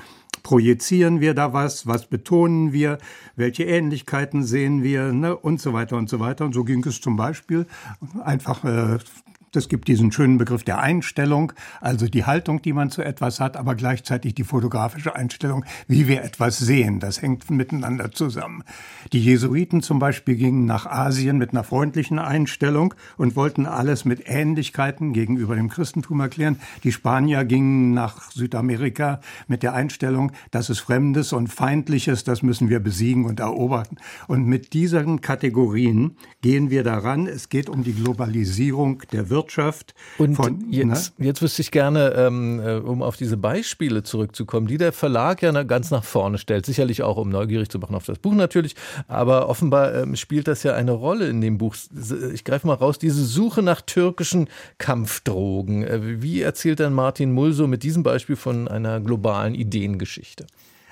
Projizieren 0.49 1.21
wir 1.21 1.35
da 1.35 1.53
was, 1.53 1.85
was 1.85 2.07
betonen 2.07 2.73
wir, 2.73 2.97
welche 3.35 3.65
Ähnlichkeiten 3.65 4.43
sehen 4.43 4.81
wir 4.81 5.13
ne, 5.13 5.37
und 5.37 5.61
so 5.61 5.73
weiter 5.73 5.95
und 5.95 6.09
so 6.09 6.19
weiter. 6.19 6.43
Und 6.43 6.53
so 6.53 6.63
ging 6.63 6.83
es 6.87 7.01
zum 7.01 7.17
Beispiel 7.17 7.67
einfach 8.23 8.63
äh, 8.63 8.97
es 9.55 9.67
gibt 9.67 9.87
diesen 9.87 10.11
schönen 10.11 10.37
Begriff 10.37 10.63
der 10.63 10.79
Einstellung, 10.79 11.53
also 11.81 12.07
die 12.07 12.25
Haltung, 12.25 12.61
die 12.61 12.73
man 12.73 12.91
zu 12.91 13.01
etwas 13.01 13.39
hat, 13.39 13.57
aber 13.57 13.75
gleichzeitig 13.75 14.35
die 14.35 14.43
fotografische 14.43 15.15
Einstellung, 15.15 15.65
wie 15.87 16.07
wir 16.07 16.23
etwas 16.23 16.59
sehen. 16.59 16.99
Das 16.99 17.21
hängt 17.21 17.49
miteinander 17.49 18.11
zusammen. 18.11 18.63
Die 19.11 19.23
Jesuiten 19.23 19.81
zum 19.81 19.99
Beispiel 19.99 20.35
gingen 20.35 20.65
nach 20.65 20.85
Asien 20.85 21.37
mit 21.37 21.51
einer 21.51 21.63
freundlichen 21.63 22.19
Einstellung 22.19 22.93
und 23.17 23.35
wollten 23.35 23.65
alles 23.65 24.05
mit 24.05 24.23
Ähnlichkeiten 24.25 25.13
gegenüber 25.13 25.55
dem 25.55 25.69
Christentum 25.69 26.19
erklären. 26.19 26.59
Die 26.83 26.91
Spanier 26.91 27.43
gingen 27.43 27.93
nach 27.93 28.31
Südamerika 28.31 29.19
mit 29.47 29.63
der 29.63 29.73
Einstellung, 29.73 30.31
das 30.51 30.69
ist 30.69 30.79
Fremdes 30.79 31.33
und 31.33 31.47
Feindliches, 31.47 32.23
das 32.23 32.43
müssen 32.43 32.69
wir 32.69 32.79
besiegen 32.79 33.25
und 33.25 33.39
erobern. 33.39 33.87
Und 34.27 34.45
mit 34.45 34.73
diesen 34.73 35.21
Kategorien 35.21 36.17
gehen 36.41 36.69
wir 36.69 36.83
daran. 36.83 37.27
Es 37.27 37.49
geht 37.49 37.69
um 37.69 37.83
die 37.83 37.93
Globalisierung 37.93 39.01
der 39.11 39.29
Wirtschaft 39.29 39.38
Wirtschaft. 39.39 39.93
Und 40.17 40.35
von, 40.35 40.65
jetzt, 40.69 41.17
ne? 41.19 41.27
jetzt 41.27 41.41
wüsste 41.41 41.61
ich 41.61 41.71
gerne, 41.71 42.13
ähm, 42.15 42.59
äh, 42.59 42.75
um 42.75 43.01
auf 43.01 43.17
diese 43.17 43.37
Beispiele 43.37 44.03
zurückzukommen, 44.03 44.67
die 44.67 44.77
der 44.77 44.91
Verlag 44.91 45.41
ja 45.41 45.63
ganz 45.63 45.91
nach 45.91 46.03
vorne 46.03 46.37
stellt. 46.37 46.65
Sicherlich 46.65 47.03
auch, 47.03 47.17
um 47.17 47.29
neugierig 47.29 47.69
zu 47.69 47.79
machen 47.79 47.95
auf 47.95 48.05
das 48.05 48.19
Buch 48.19 48.33
natürlich. 48.33 48.75
Aber 49.07 49.49
offenbar 49.49 49.93
ähm, 49.95 50.15
spielt 50.15 50.47
das 50.47 50.63
ja 50.63 50.73
eine 50.73 50.91
Rolle 50.91 51.27
in 51.27 51.41
dem 51.41 51.57
Buch. 51.57 51.75
Ich 52.33 52.43
greife 52.43 52.67
mal 52.67 52.73
raus, 52.73 52.99
diese 52.99 53.23
Suche 53.25 53.61
nach 53.61 53.81
türkischen 53.81 54.49
Kampfdrogen. 54.77 55.83
Äh, 55.83 56.21
wie 56.21 56.41
erzählt 56.41 56.79
dann 56.79 56.93
Martin 56.93 57.31
Mulso 57.31 57.67
mit 57.67 57.83
diesem 57.83 58.03
Beispiel 58.03 58.35
von 58.35 58.67
einer 58.67 58.99
globalen 58.99 59.55
Ideengeschichte? 59.55 60.45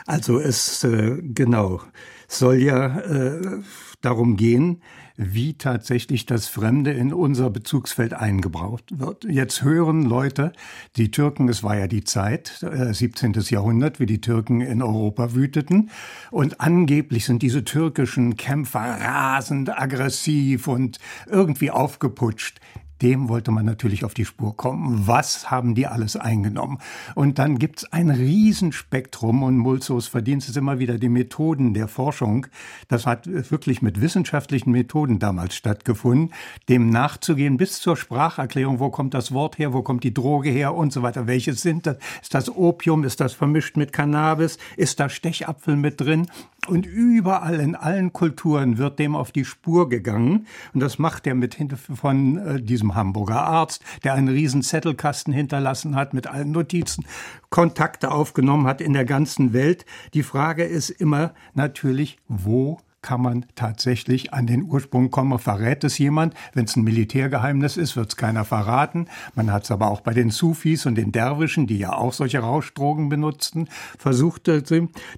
Also 0.06 0.40
es, 0.40 0.84
äh, 0.86 1.18
genau, 1.22 1.82
soll 2.30 2.56
ja 2.56 3.00
äh, 3.00 3.60
darum 4.02 4.38
gehen, 4.38 4.82
wie 5.16 5.56
tatsächlich 5.56 6.28
das 6.28 6.48
Fremde 6.48 6.92
in 6.92 7.12
unser 7.12 7.50
Bezugsfeld 7.50 8.14
eingebraucht 8.14 9.00
wird. 9.00 9.24
Jetzt 9.24 9.64
hören 9.64 10.04
Leute, 10.04 10.54
die 10.96 11.10
Türken, 11.10 11.50
es 11.50 11.64
war 11.64 11.76
ja 11.76 11.88
die 11.88 12.04
Zeit, 12.04 12.62
äh, 12.62 12.94
17. 12.94 13.34
Jahrhundert, 13.50 14.00
wie 14.00 14.06
die 14.06 14.22
Türken 14.22 14.62
in 14.62 14.84
Europa 14.84 15.34
wüteten. 15.34 15.90
Und 16.30 16.62
angeblich 16.62 17.26
sind 17.26 17.42
diese 17.42 17.64
türkischen 17.64 18.38
Kämpfer 18.38 18.80
rasend 18.80 19.76
aggressiv 19.76 20.68
und 20.68 21.00
irgendwie 21.28 21.72
aufgeputscht 21.72 22.60
dem 23.02 23.30
wollte 23.30 23.52
man 23.52 23.66
natürlich 23.66 24.04
auf 24.04 24.14
die 24.14 24.26
Spur 24.26 24.56
kommen. 24.56 25.08
Was 25.08 25.52
haben 25.52 25.76
die 25.76 25.88
alles 25.88 26.16
eingenommen? 26.16 26.80
Und 27.16 27.40
dann 27.40 27.60
gibt's 27.60 27.86
ein 27.92 28.10
Riesenspektrum 28.10 29.44
und 29.44 29.58
Mulsos 29.58 30.08
Verdienst 30.08 30.50
ist 30.50 30.58
immer 30.58 30.80
wieder 30.80 30.98
die 30.98 31.10
Methoden 31.10 31.74
der 31.74 31.88
Forschung. 31.88 32.48
Das 32.88 33.06
hat 33.06 33.28
wirklich 33.28 33.82
mit 33.82 34.02
wissenschaftlichen 34.02 34.72
Methoden 34.72 35.20
damals 35.20 35.56
stattgefunden, 35.56 36.34
dem 36.70 36.90
nachzugehen 36.90 37.58
bis 37.58 37.80
zur 37.80 37.98
Spracherklärung. 37.98 38.80
Wo 38.80 38.90
kommt 38.90 39.14
das 39.14 39.32
Wort 39.32 39.58
her? 39.58 39.74
Wo 39.74 39.82
kommt 39.82 40.04
die 40.04 40.14
Droge 40.14 40.50
her? 40.50 40.74
Und 40.74 40.94
so 40.94 41.02
weiter. 41.02 41.28
Welches 41.28 41.62
sind 41.62 41.86
das? 41.86 41.98
Ist 42.22 42.34
das 42.34 42.50
Opium? 42.50 43.04
Ist 43.04 43.20
das 43.20 43.34
vermischt 43.34 43.78
mit 43.78 43.94
Cannabis? 43.94 44.58
Ist 44.76 45.00
da 45.00 45.10
Stechapfel 45.10 45.76
mit 45.76 46.02
drin? 46.02 46.28
Und 46.68 46.86
überall 46.86 47.60
in 47.60 47.76
allen 47.76 48.14
Kulturen 48.14 48.78
wird 48.78 49.00
dem 49.00 49.16
auf 49.16 49.32
die 49.32 49.46
Spur 49.46 49.90
gegangen. 49.90 50.48
Und 50.74 50.82
das 50.82 51.00
macht 51.00 51.26
er 51.28 51.36
mit 51.36 51.56
Hilfe 51.56 51.96
von 51.96 52.38
äh, 52.38 52.62
diesem 52.62 52.96
Hamburger 52.96 53.42
Arzt, 53.44 53.84
der 54.04 54.14
einen 54.14 54.28
riesen 54.28 54.62
Zettelkasten 54.62 55.34
hinterlassen 55.34 55.96
hat 55.96 56.14
mit 56.14 56.28
allen 56.28 56.52
Notizen, 56.52 57.06
Kontakte 57.50 58.12
aufgenommen 58.12 58.68
hat 58.68 58.82
in 58.82 58.94
der 58.94 59.06
ganzen 59.06 59.54
Welt. 59.54 59.86
Die 60.14 60.24
Frage 60.24 60.64
ist 60.64 60.90
immer 60.90 61.34
natürlich, 61.54 62.20
wo 62.28 62.80
kann 63.02 63.22
man 63.22 63.46
tatsächlich 63.56 64.34
an 64.34 64.48
den 64.48 64.64
Ursprung 64.64 65.12
kommen. 65.12 65.40
Verrät 65.40 65.84
es 65.84 65.98
jemand? 65.98 66.34
Wenn 66.54 66.66
es 66.66 66.76
ein 66.76 66.84
Militärgeheimnis 66.84 67.78
ist, 67.78 67.96
wird 67.96 68.10
es 68.10 68.18
keiner 68.18 68.44
verraten. 68.44 69.08
Man 69.36 69.52
hat 69.52 69.64
es 69.64 69.72
aber 69.72 69.88
auch 69.88 70.02
bei 70.02 70.14
den 70.14 70.30
Sufis 70.30 70.86
und 70.86 70.96
den 70.96 71.12
Derwischen, 71.12 71.68
die 71.68 71.78
ja 71.78 71.94
auch 71.94 72.14
solche 72.14 72.40
Rauschdrogen 72.40 73.10
benutzten, 73.10 73.70
versucht. 73.98 74.50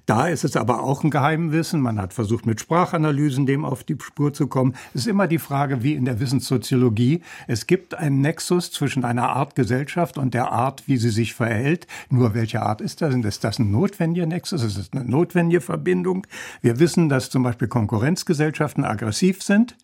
Da 0.06 0.26
ist 0.28 0.44
es 0.44 0.56
aber 0.56 0.82
auch 0.82 1.04
ein 1.04 1.10
Geheimwissen. 1.10 1.80
Man 1.80 2.00
hat 2.00 2.12
versucht, 2.12 2.46
mit 2.46 2.60
Sprachanalysen 2.60 3.46
dem 3.46 3.64
auf 3.64 3.82
die 3.84 3.96
Spur 4.00 4.32
zu 4.32 4.46
kommen. 4.46 4.74
Es 4.94 5.02
ist 5.02 5.08
immer 5.08 5.26
die 5.26 5.38
Frage, 5.38 5.82
wie 5.82 5.94
in 5.94 6.04
der 6.04 6.20
Wissenssoziologie. 6.20 7.22
Es 7.48 7.66
gibt 7.66 7.94
einen 7.94 8.20
Nexus 8.20 8.70
zwischen 8.70 9.04
einer 9.04 9.30
Art 9.30 9.54
Gesellschaft 9.54 10.18
und 10.18 10.34
der 10.34 10.52
Art, 10.52 10.86
wie 10.86 10.96
sie 10.96 11.10
sich 11.10 11.34
verhält. 11.34 11.86
Nur 12.08 12.34
welche 12.34 12.62
Art 12.62 12.80
ist 12.80 13.02
das? 13.02 13.14
Ist 13.14 13.44
das 13.44 13.58
ein 13.58 13.70
notwendiger 13.70 14.26
Nexus? 14.26 14.62
Ist 14.62 14.78
das 14.78 14.92
eine 14.92 15.04
notwendige 15.04 15.60
Verbindung? 15.60 16.26
Wir 16.60 16.78
wissen, 16.78 17.08
dass 17.08 17.30
zum 17.30 17.42
Beispiel 17.42 17.68
Konkurrenzgesellschaften 17.86 18.84
aggressiv 18.84 19.42
sind, 19.42 19.76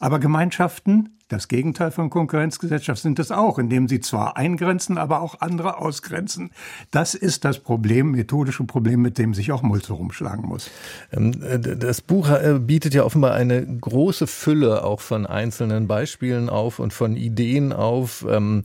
aber 0.00 0.18
Gemeinschaften, 0.18 1.18
das 1.28 1.48
Gegenteil 1.48 1.90
von 1.90 2.08
Konkurrenzgesellschaft, 2.08 3.02
sind 3.02 3.18
es 3.18 3.30
auch, 3.30 3.58
indem 3.58 3.86
sie 3.86 4.00
zwar 4.00 4.36
eingrenzen, 4.36 4.96
aber 4.98 5.20
auch 5.20 5.40
andere 5.40 5.78
ausgrenzen. 5.78 6.50
Das 6.90 7.14
ist 7.14 7.44
das 7.44 7.58
Problem, 7.58 8.12
methodische 8.12 8.64
Problem, 8.64 9.02
mit 9.02 9.18
dem 9.18 9.34
sich 9.34 9.52
auch 9.52 9.62
Mulze 9.62 9.92
rumschlagen 9.92 10.46
muss. 10.46 10.70
Ähm, 11.12 11.32
das 11.78 12.00
Buch 12.00 12.30
äh, 12.30 12.58
bietet 12.58 12.94
ja 12.94 13.04
offenbar 13.04 13.34
eine 13.34 13.64
große 13.66 14.26
Fülle 14.26 14.84
auch 14.84 15.00
von 15.00 15.26
einzelnen 15.26 15.86
Beispielen 15.86 16.48
auf 16.48 16.78
und 16.78 16.92
von 16.92 17.14
Ideen 17.14 17.72
auf. 17.72 18.24
Ähm, 18.28 18.64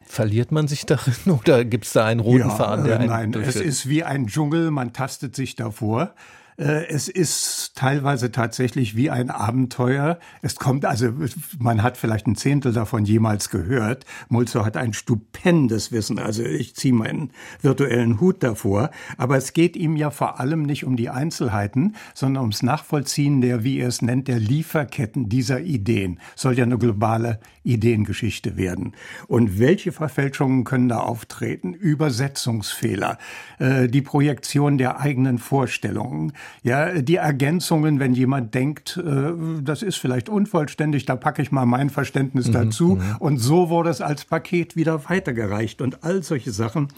verliert 0.00 0.50
man 0.50 0.66
sich 0.66 0.86
darin 0.86 1.14
oder 1.40 1.64
gibt 1.64 1.84
es 1.84 1.92
da 1.92 2.04
einen 2.04 2.20
roten 2.20 2.48
ja, 2.48 2.50
Faden, 2.50 2.84
der 2.84 2.98
einen 2.98 3.08
Nein, 3.08 3.34
es 3.34 3.56
ist 3.56 3.88
wie 3.88 4.02
ein 4.02 4.26
Dschungel, 4.26 4.70
man 4.70 4.92
tastet 4.92 5.36
sich 5.36 5.54
davor. 5.54 6.14
Äh, 6.58 6.86
es 6.88 7.08
ist 7.08 7.76
teilweise 7.76 8.32
tatsächlich 8.32 8.96
wie 8.96 9.10
ein 9.10 9.30
Abenteuer. 9.30 10.18
Es 10.42 10.56
kommt, 10.56 10.84
also 10.84 11.12
man 11.58 11.82
hat 11.82 11.96
vielleicht 11.96 12.26
ein 12.26 12.34
Zehntel 12.34 12.72
davon 12.72 13.04
jemals 13.04 13.48
gehört. 13.48 14.04
Mulzo 14.28 14.64
hat 14.64 14.76
ein 14.76 14.92
stupendes 14.92 15.92
Wissen. 15.92 16.18
Also 16.18 16.42
ich 16.42 16.74
ziehe 16.74 16.94
meinen 16.94 17.30
virtuellen 17.62 18.20
Hut 18.20 18.42
davor. 18.42 18.90
Aber 19.16 19.36
es 19.36 19.52
geht 19.52 19.76
ihm 19.76 19.96
ja 19.96 20.10
vor 20.10 20.40
allem 20.40 20.62
nicht 20.62 20.84
um 20.84 20.96
die 20.96 21.10
Einzelheiten, 21.10 21.94
sondern 22.14 22.42
ums 22.42 22.62
Nachvollziehen 22.62 23.40
der, 23.40 23.62
wie 23.62 23.78
er 23.78 23.88
es 23.88 24.02
nennt, 24.02 24.26
der 24.26 24.40
Lieferketten 24.40 25.28
dieser 25.28 25.60
Ideen. 25.60 26.18
Soll 26.34 26.58
ja 26.58 26.64
eine 26.64 26.78
globale 26.78 27.38
Ideengeschichte 27.62 28.56
werden. 28.56 28.94
Und 29.28 29.60
welche 29.60 29.92
Verfälschungen 29.92 30.64
können 30.64 30.88
da 30.88 30.98
auftreten? 30.98 31.74
Übersetzungsfehler, 31.74 33.18
äh, 33.58 33.88
die 33.88 34.02
Projektion 34.02 34.78
der 34.78 35.00
eigenen 35.00 35.38
Vorstellungen, 35.38 36.32
ja, 36.62 37.00
die 37.00 37.16
Ergänzungen, 37.16 38.00
wenn 38.00 38.14
jemand 38.14 38.54
denkt, 38.54 38.96
äh, 38.96 39.32
das 39.62 39.82
ist 39.82 39.96
vielleicht 39.96 40.28
unvollständig, 40.28 41.06
da 41.06 41.16
packe 41.16 41.42
ich 41.42 41.52
mal 41.52 41.66
mein 41.66 41.90
Verständnis 41.90 42.48
mhm, 42.48 42.52
dazu. 42.52 42.88
Mhm. 42.96 43.16
Und 43.18 43.38
so 43.38 43.70
wurde 43.70 43.90
es 43.90 44.00
als 44.00 44.24
Paket 44.24 44.76
wieder 44.76 45.08
weitergereicht. 45.08 45.80
Und 45.80 46.04
all 46.04 46.22
solche 46.22 46.50
Sachen 46.50 46.88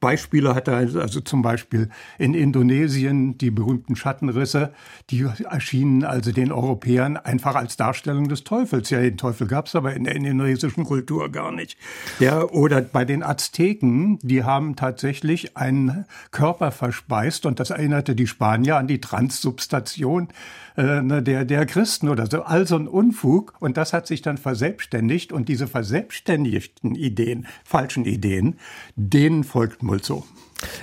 Beispiele 0.00 0.54
hat 0.54 0.66
er 0.66 0.76
also 0.76 1.20
zum 1.20 1.42
Beispiel 1.42 1.90
in 2.18 2.34
Indonesien 2.34 3.36
die 3.36 3.50
berühmten 3.50 3.96
Schattenrisse, 3.96 4.72
die 5.10 5.26
erschienen 5.44 6.04
also 6.04 6.32
den 6.32 6.52
Europäern 6.52 7.18
einfach 7.18 7.54
als 7.54 7.76
Darstellung 7.76 8.28
des 8.28 8.42
Teufels. 8.44 8.88
Ja, 8.90 9.00
den 9.00 9.18
Teufel 9.18 9.46
gab 9.46 9.66
es 9.66 9.76
aber 9.76 9.94
in 9.94 10.04
der 10.04 10.16
indonesischen 10.16 10.84
Kultur 10.84 11.30
gar 11.30 11.52
nicht. 11.52 11.76
Ja, 12.18 12.42
oder 12.42 12.80
bei 12.80 13.04
den 13.04 13.22
Azteken, 13.22 14.18
die 14.22 14.42
haben 14.42 14.74
tatsächlich 14.74 15.56
einen 15.56 16.06
Körper 16.30 16.72
verspeist 16.72 17.44
und 17.44 17.60
das 17.60 17.70
erinnerte 17.70 18.14
die 18.14 18.26
Spanier 18.26 18.76
an 18.76 18.86
die 18.86 19.00
Transsubstation 19.00 20.28
äh, 20.76 21.02
ne, 21.02 21.22
der, 21.22 21.44
der 21.44 21.66
Christen 21.66 22.08
oder 22.08 22.26
so. 22.26 22.42
Also 22.42 22.76
ein 22.76 22.88
Unfug 22.88 23.54
und 23.60 23.76
das 23.76 23.92
hat 23.92 24.06
sich 24.06 24.22
dann 24.22 24.38
verselbstständigt 24.38 25.32
und 25.32 25.48
diese 25.48 25.66
verselbstständigten 25.66 26.94
Ideen, 26.94 27.46
falschen 27.64 28.04
Ideen, 28.04 28.58
denen 28.96 29.44
folgt 29.44 29.82
Mulzo. 29.82 30.24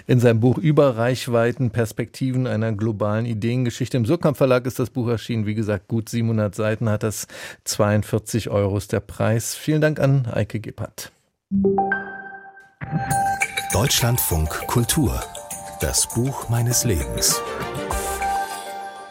In 0.08 0.20
seinem 0.20 0.40
Buch 0.40 0.58
Überreichweiten 0.58 1.70
Perspektiven 1.70 2.48
einer 2.48 2.72
globalen 2.72 3.26
Ideengeschichte 3.26 3.98
im 3.98 4.06
Surkamp 4.06 4.38
Verlag 4.38 4.66
ist 4.66 4.80
das 4.80 4.90
Buch 4.90 5.08
erschienen. 5.08 5.46
Wie 5.46 5.56
gesagt, 5.56 5.88
gut 5.88 6.10
700 6.10 6.56
Seiten 6.56 6.90
hat 6.90 7.04
das 7.04 7.28
42 7.66 8.50
Euro 8.50 8.78
ist 8.78 8.92
der 8.92 9.02
Preis. 9.02 9.56
Vielen 9.56 9.82
Dank 9.82 10.00
an 10.00 10.26
Eike 10.32 10.60
Gebhardt. 10.60 11.12
Deutschlandfunk 13.72 14.50
Kultur. 14.68 15.22
Das 15.80 16.08
Buch 16.14 16.50
meines 16.50 16.84
Lebens. 16.84 17.40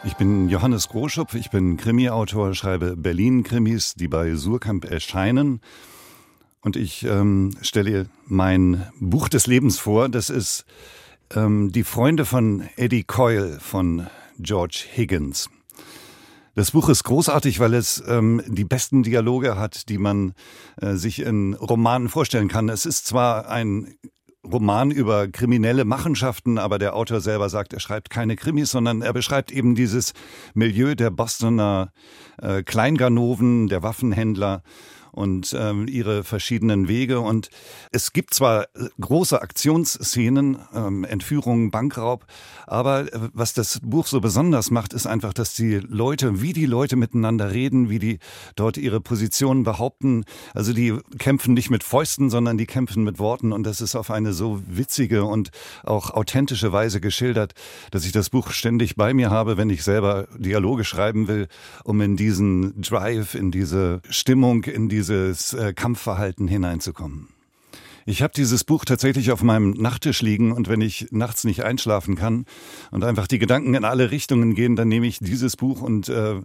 Ich 0.07 0.15
bin 0.15 0.47
Johannes 0.47 0.87
Groschupf, 0.87 1.35
ich 1.35 1.49
bin 1.49 1.75
Krimi-Autor, 1.75 2.55
schreibe 2.55 2.95
Berlin-Krimis, 2.95 3.95
die 3.95 4.07
bei 4.07 4.35
Surkamp 4.35 4.89
erscheinen. 4.89 5.59
Und 6.61 6.77
ich 6.77 7.03
ähm, 7.03 7.51
stelle 7.61 8.07
mein 8.25 8.87
Buch 9.01 9.27
des 9.27 9.47
Lebens 9.47 9.79
vor. 9.79 10.07
Das 10.07 10.29
ist 10.29 10.63
ähm, 11.35 11.73
Die 11.73 11.83
Freunde 11.83 12.23
von 12.23 12.69
Eddie 12.77 13.03
Coyle 13.03 13.59
von 13.59 14.07
George 14.39 14.85
Higgins. 14.95 15.49
Das 16.55 16.71
Buch 16.71 16.87
ist 16.87 17.03
großartig, 17.03 17.59
weil 17.59 17.73
es 17.73 18.01
ähm, 18.07 18.41
die 18.47 18.63
besten 18.63 19.03
Dialoge 19.03 19.57
hat, 19.57 19.89
die 19.89 19.97
man 19.97 20.33
äh, 20.77 20.93
sich 20.93 21.19
in 21.19 21.53
Romanen 21.53 22.07
vorstellen 22.07 22.47
kann. 22.47 22.69
Es 22.69 22.85
ist 22.85 23.07
zwar 23.07 23.49
ein 23.49 23.97
Roman 24.51 24.91
über 24.91 25.27
kriminelle 25.27 25.85
Machenschaften, 25.85 26.57
aber 26.57 26.79
der 26.79 26.95
Autor 26.95 27.19
selber 27.21 27.49
sagt, 27.49 27.73
er 27.73 27.79
schreibt 27.79 28.09
keine 28.09 28.35
Krimis, 28.35 28.71
sondern 28.71 29.01
er 29.01 29.13
beschreibt 29.13 29.51
eben 29.51 29.75
dieses 29.75 30.13
Milieu 30.53 30.95
der 30.95 31.09
Bostoner 31.09 31.91
äh, 32.41 32.63
Kleinganoven, 32.63 33.67
der 33.67 33.83
Waffenhändler 33.83 34.63
und 35.17 35.55
ähm, 35.57 35.87
ihre 35.87 36.23
verschiedenen 36.23 36.87
Wege. 36.87 37.19
Und 37.19 37.49
es 37.91 38.13
gibt 38.13 38.33
zwar 38.33 38.63
äh, 38.63 38.89
große 39.01 39.41
Aktionsszenen, 39.41 40.59
ähm, 40.73 41.03
Entführungen, 41.03 41.71
Bankraub, 41.71 42.25
aber 42.67 43.11
äh, 43.11 43.19
was 43.33 43.53
das 43.53 43.79
Buch 43.81 44.05
so 44.05 44.21
besonders 44.21 44.69
macht, 44.69 44.93
ist 44.93 45.07
einfach, 45.07 45.33
dass 45.33 45.55
die 45.55 45.75
Leute, 45.75 46.41
wie 46.41 46.53
die 46.53 46.67
Leute 46.67 46.95
miteinander 46.95 47.51
reden, 47.51 47.89
wie 47.89 47.99
die 47.99 48.19
dort 48.55 48.77
ihre 48.77 49.01
Positionen 49.01 49.63
behaupten. 49.63 50.23
Also 50.53 50.71
die 50.71 50.95
kämpfen 51.17 51.55
nicht 51.55 51.71
mit 51.71 51.83
Fäusten, 51.83 52.29
sondern 52.29 52.57
die 52.57 52.67
kämpfen 52.67 53.03
mit 53.03 53.17
Worten. 53.17 53.51
Und 53.51 53.63
das 53.63 53.81
ist 53.81 53.95
auf 53.95 54.11
eine 54.11 54.33
so 54.33 54.61
witzige 54.67 55.25
und 55.25 55.49
auch 55.83 56.11
authentische 56.11 56.71
Weise 56.71 57.01
geschildert, 57.01 57.53
dass 57.89 58.05
ich 58.05 58.11
das 58.11 58.29
Buch 58.29 58.51
ständig 58.51 58.95
bei 58.95 59.13
mir 59.15 59.31
habe, 59.31 59.57
wenn 59.57 59.71
ich 59.71 59.83
selber 59.83 60.27
Dialoge 60.37 60.83
schreiben 60.83 61.27
will, 61.27 61.47
um 61.83 62.01
in 62.01 62.15
diesen 62.17 62.79
Drive, 62.81 63.33
in 63.33 63.49
diese 63.49 64.01
Stimmung, 64.09 64.63
in 64.65 64.89
diese 64.89 65.06
dieses 65.07 65.53
äh, 65.53 65.73
Kampfverhalten 65.73 66.47
hineinzukommen. 66.47 67.29
Ich 68.09 68.21
habe 68.21 68.31
dieses 68.33 68.63
Buch 68.63 68.85
tatsächlich 68.85 69.33
auf 69.33 69.43
meinem 69.43 69.71
Nachttisch 69.71 70.21
liegen 70.21 70.53
und 70.53 70.69
wenn 70.69 70.79
ich 70.79 71.07
nachts 71.11 71.43
nicht 71.43 71.65
einschlafen 71.65 72.15
kann 72.15 72.45
und 72.89 73.03
einfach 73.03 73.27
die 73.27 73.37
Gedanken 73.37 73.73
in 73.73 73.83
alle 73.83 74.11
Richtungen 74.11 74.55
gehen, 74.55 74.77
dann 74.77 74.87
nehme 74.87 75.07
ich 75.07 75.19
dieses 75.19 75.57
Buch 75.57 75.81
und 75.81 76.07
äh, 76.07 76.35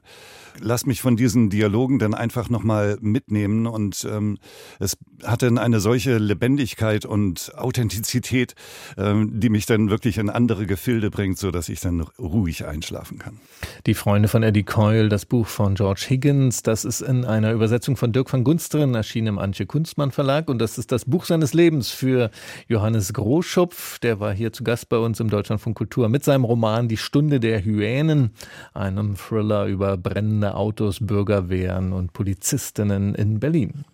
lass 0.61 0.87
mich 0.87 1.01
von 1.01 1.17
diesen 1.17 1.51
Dialogen 1.51 2.01
dann 2.01 2.15
einfach 2.15 2.51
nochmal 2.51 2.99
mitnehmen 3.01 3.69
und 3.69 4.05
ähm, 4.11 4.39
es 4.81 4.97
hat 5.23 5.43
dann 5.43 5.57
eine 5.57 5.79
solche 5.79 6.19
Lebendigkeit 6.19 7.05
und 7.07 7.53
Authentizität, 7.57 8.57
ähm, 8.99 9.39
die 9.39 9.49
mich 9.49 9.65
dann 9.65 9.89
wirklich 9.89 10.19
in 10.19 10.31
andere 10.31 10.67
Gefilde 10.67 11.11
bringt, 11.11 11.39
so 11.39 11.53
dass 11.53 11.69
ich 11.69 11.79
dann 11.79 12.01
ruhig 12.19 12.67
einschlafen 12.67 13.21
kann. 13.21 13.39
Die 13.87 13.95
Freunde 13.95 14.29
von 14.29 14.43
Eddie 14.43 14.65
Coyle, 14.65 15.09
das 15.09 15.27
Buch 15.27 15.47
von 15.47 15.77
George 15.77 16.07
Higgins, 16.09 16.63
das 16.63 16.85
ist 16.85 17.03
in 17.03 17.25
einer 17.25 17.53
Übersetzung 17.53 17.97
von 17.97 18.13
Dirk 18.13 18.33
van 18.33 18.43
Gunsteren 18.43 18.97
erschienen 18.97 19.29
im 19.29 19.39
Antje 19.39 19.67
Kunstmann 19.67 20.11
Verlag 20.11 20.49
und 20.49 20.59
das 20.59 20.77
ist 20.77 20.91
das 20.91 21.05
Buch 21.05 21.25
seines 21.25 21.52
Lebens 21.55 21.91
für 21.91 22.31
Johannes 22.69 23.13
Großschupf, 23.13 23.99
der 23.99 24.21
war 24.21 24.33
hier 24.33 24.53
zu 24.53 24.65
Gast 24.65 24.89
bei 24.89 24.99
uns 24.99 25.21
im 25.21 25.31
Deutschlandfunk 25.31 25.77
Kultur 25.77 26.09
mit 26.09 26.25
seinem 26.25 26.45
Roman 26.45 26.89
Die 26.89 26.97
Stunde 26.97 27.41
der 27.41 27.65
Hyänen, 27.65 28.31
einem 28.75 29.17
Thriller 29.17 29.67
über 29.67 29.97
brennende 29.97 30.55
Autos, 30.55 30.99
Bürgerwehren 31.01 31.93
und 31.93 32.13
Polizistinnen 32.13 33.15
in 33.15 33.41
Berlin. 33.41 33.85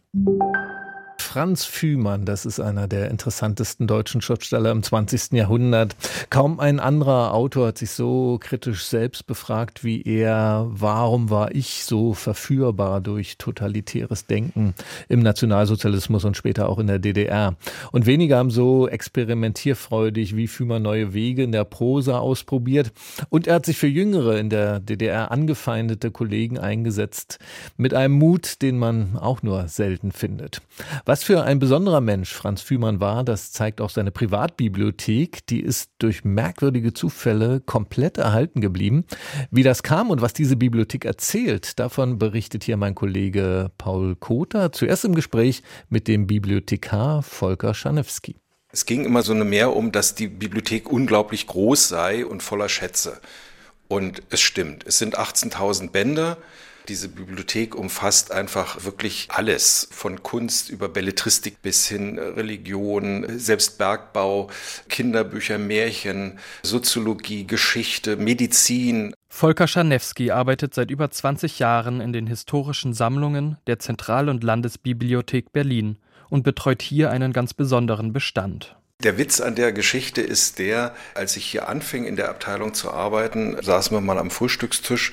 Franz 1.20 1.64
Fühmann, 1.64 2.24
das 2.24 2.46
ist 2.46 2.60
einer 2.60 2.88
der 2.88 3.10
interessantesten 3.10 3.86
deutschen 3.86 4.22
Schriftsteller 4.22 4.70
im 4.70 4.82
20. 4.82 5.32
Jahrhundert. 5.32 5.94
Kaum 6.30 6.60
ein 6.60 6.80
anderer 6.80 7.34
Autor 7.34 7.68
hat 7.68 7.78
sich 7.78 7.90
so 7.90 8.38
kritisch 8.40 8.86
selbst 8.86 9.26
befragt 9.26 9.84
wie 9.84 10.02
er. 10.02 10.66
Warum 10.70 11.28
war 11.28 11.54
ich 11.54 11.84
so 11.84 12.14
verführbar 12.14 13.00
durch 13.00 13.36
totalitäres 13.36 14.26
Denken 14.26 14.74
im 15.08 15.20
Nationalsozialismus 15.20 16.24
und 16.24 16.36
später 16.36 16.68
auch 16.68 16.78
in 16.78 16.86
der 16.86 16.98
DDR? 16.98 17.56
Und 17.92 18.06
wenige 18.06 18.36
haben 18.36 18.50
so 18.50 18.88
experimentierfreudig 18.88 20.36
wie 20.36 20.46
Fühmann 20.46 20.82
neue 20.82 21.12
Wege 21.14 21.42
in 21.42 21.52
der 21.52 21.64
Prosa 21.64 22.18
ausprobiert. 22.18 22.92
Und 23.28 23.46
er 23.46 23.56
hat 23.56 23.66
sich 23.66 23.76
für 23.76 23.86
jüngere 23.86 24.38
in 24.38 24.50
der 24.50 24.80
DDR 24.80 25.30
angefeindete 25.30 26.10
Kollegen 26.10 26.58
eingesetzt 26.58 27.38
mit 27.76 27.92
einem 27.92 28.14
Mut, 28.14 28.62
den 28.62 28.78
man 28.78 29.16
auch 29.18 29.42
nur 29.42 29.68
selten 29.68 30.12
findet. 30.12 30.62
Was 31.08 31.24
für 31.24 31.42
ein 31.42 31.58
besonderer 31.58 32.02
Mensch 32.02 32.34
Franz 32.34 32.60
Fühmann 32.60 33.00
war, 33.00 33.24
das 33.24 33.50
zeigt 33.50 33.80
auch 33.80 33.88
seine 33.88 34.10
Privatbibliothek. 34.10 35.46
Die 35.46 35.60
ist 35.60 35.90
durch 36.00 36.22
merkwürdige 36.22 36.92
Zufälle 36.92 37.62
komplett 37.64 38.18
erhalten 38.18 38.60
geblieben. 38.60 39.06
Wie 39.50 39.62
das 39.62 39.82
kam 39.82 40.10
und 40.10 40.20
was 40.20 40.34
diese 40.34 40.56
Bibliothek 40.56 41.06
erzählt, 41.06 41.78
davon 41.78 42.18
berichtet 42.18 42.62
hier 42.62 42.76
mein 42.76 42.94
Kollege 42.94 43.70
Paul 43.78 44.16
Kother. 44.16 44.70
Zuerst 44.70 45.06
im 45.06 45.14
Gespräch 45.14 45.62
mit 45.88 46.08
dem 46.08 46.26
Bibliothekar 46.26 47.22
Volker 47.22 47.72
Schanewski. 47.72 48.36
Es 48.70 48.84
ging 48.84 49.06
immer 49.06 49.22
so 49.22 49.32
eine 49.32 49.46
mehr 49.46 49.74
um, 49.74 49.92
dass 49.92 50.14
die 50.14 50.28
Bibliothek 50.28 50.92
unglaublich 50.92 51.46
groß 51.46 51.88
sei 51.88 52.26
und 52.26 52.42
voller 52.42 52.68
Schätze. 52.68 53.18
Und 53.88 54.22
es 54.28 54.42
stimmt. 54.42 54.84
Es 54.86 54.98
sind 54.98 55.18
18.000 55.18 55.90
Bände. 55.90 56.36
Diese 56.88 57.10
Bibliothek 57.10 57.74
umfasst 57.74 58.32
einfach 58.32 58.84
wirklich 58.84 59.28
alles, 59.30 59.88
von 59.90 60.22
Kunst 60.22 60.70
über 60.70 60.88
Belletristik 60.88 61.60
bis 61.60 61.86
hin 61.86 62.18
Religion, 62.18 63.38
selbst 63.38 63.76
Bergbau, 63.76 64.48
Kinderbücher, 64.88 65.58
Märchen, 65.58 66.38
Soziologie, 66.62 67.46
Geschichte, 67.46 68.16
Medizin. 68.16 69.12
Volker 69.28 69.68
Scharnewski 69.68 70.30
arbeitet 70.30 70.72
seit 70.72 70.90
über 70.90 71.10
20 71.10 71.58
Jahren 71.58 72.00
in 72.00 72.14
den 72.14 72.26
historischen 72.26 72.94
Sammlungen 72.94 73.58
der 73.66 73.78
Zentral- 73.78 74.30
und 74.30 74.42
Landesbibliothek 74.42 75.52
Berlin 75.52 75.98
und 76.30 76.42
betreut 76.42 76.80
hier 76.80 77.10
einen 77.10 77.34
ganz 77.34 77.52
besonderen 77.52 78.14
Bestand. 78.14 78.77
Der 79.04 79.16
Witz 79.16 79.40
an 79.40 79.54
der 79.54 79.70
Geschichte 79.70 80.22
ist 80.22 80.58
der, 80.58 80.92
als 81.14 81.36
ich 81.36 81.44
hier 81.44 81.68
anfing 81.68 82.04
in 82.04 82.16
der 82.16 82.30
Abteilung 82.30 82.74
zu 82.74 82.90
arbeiten, 82.90 83.56
saßen 83.62 83.96
wir 83.96 84.00
mal 84.00 84.18
am 84.18 84.28
Frühstückstisch 84.28 85.12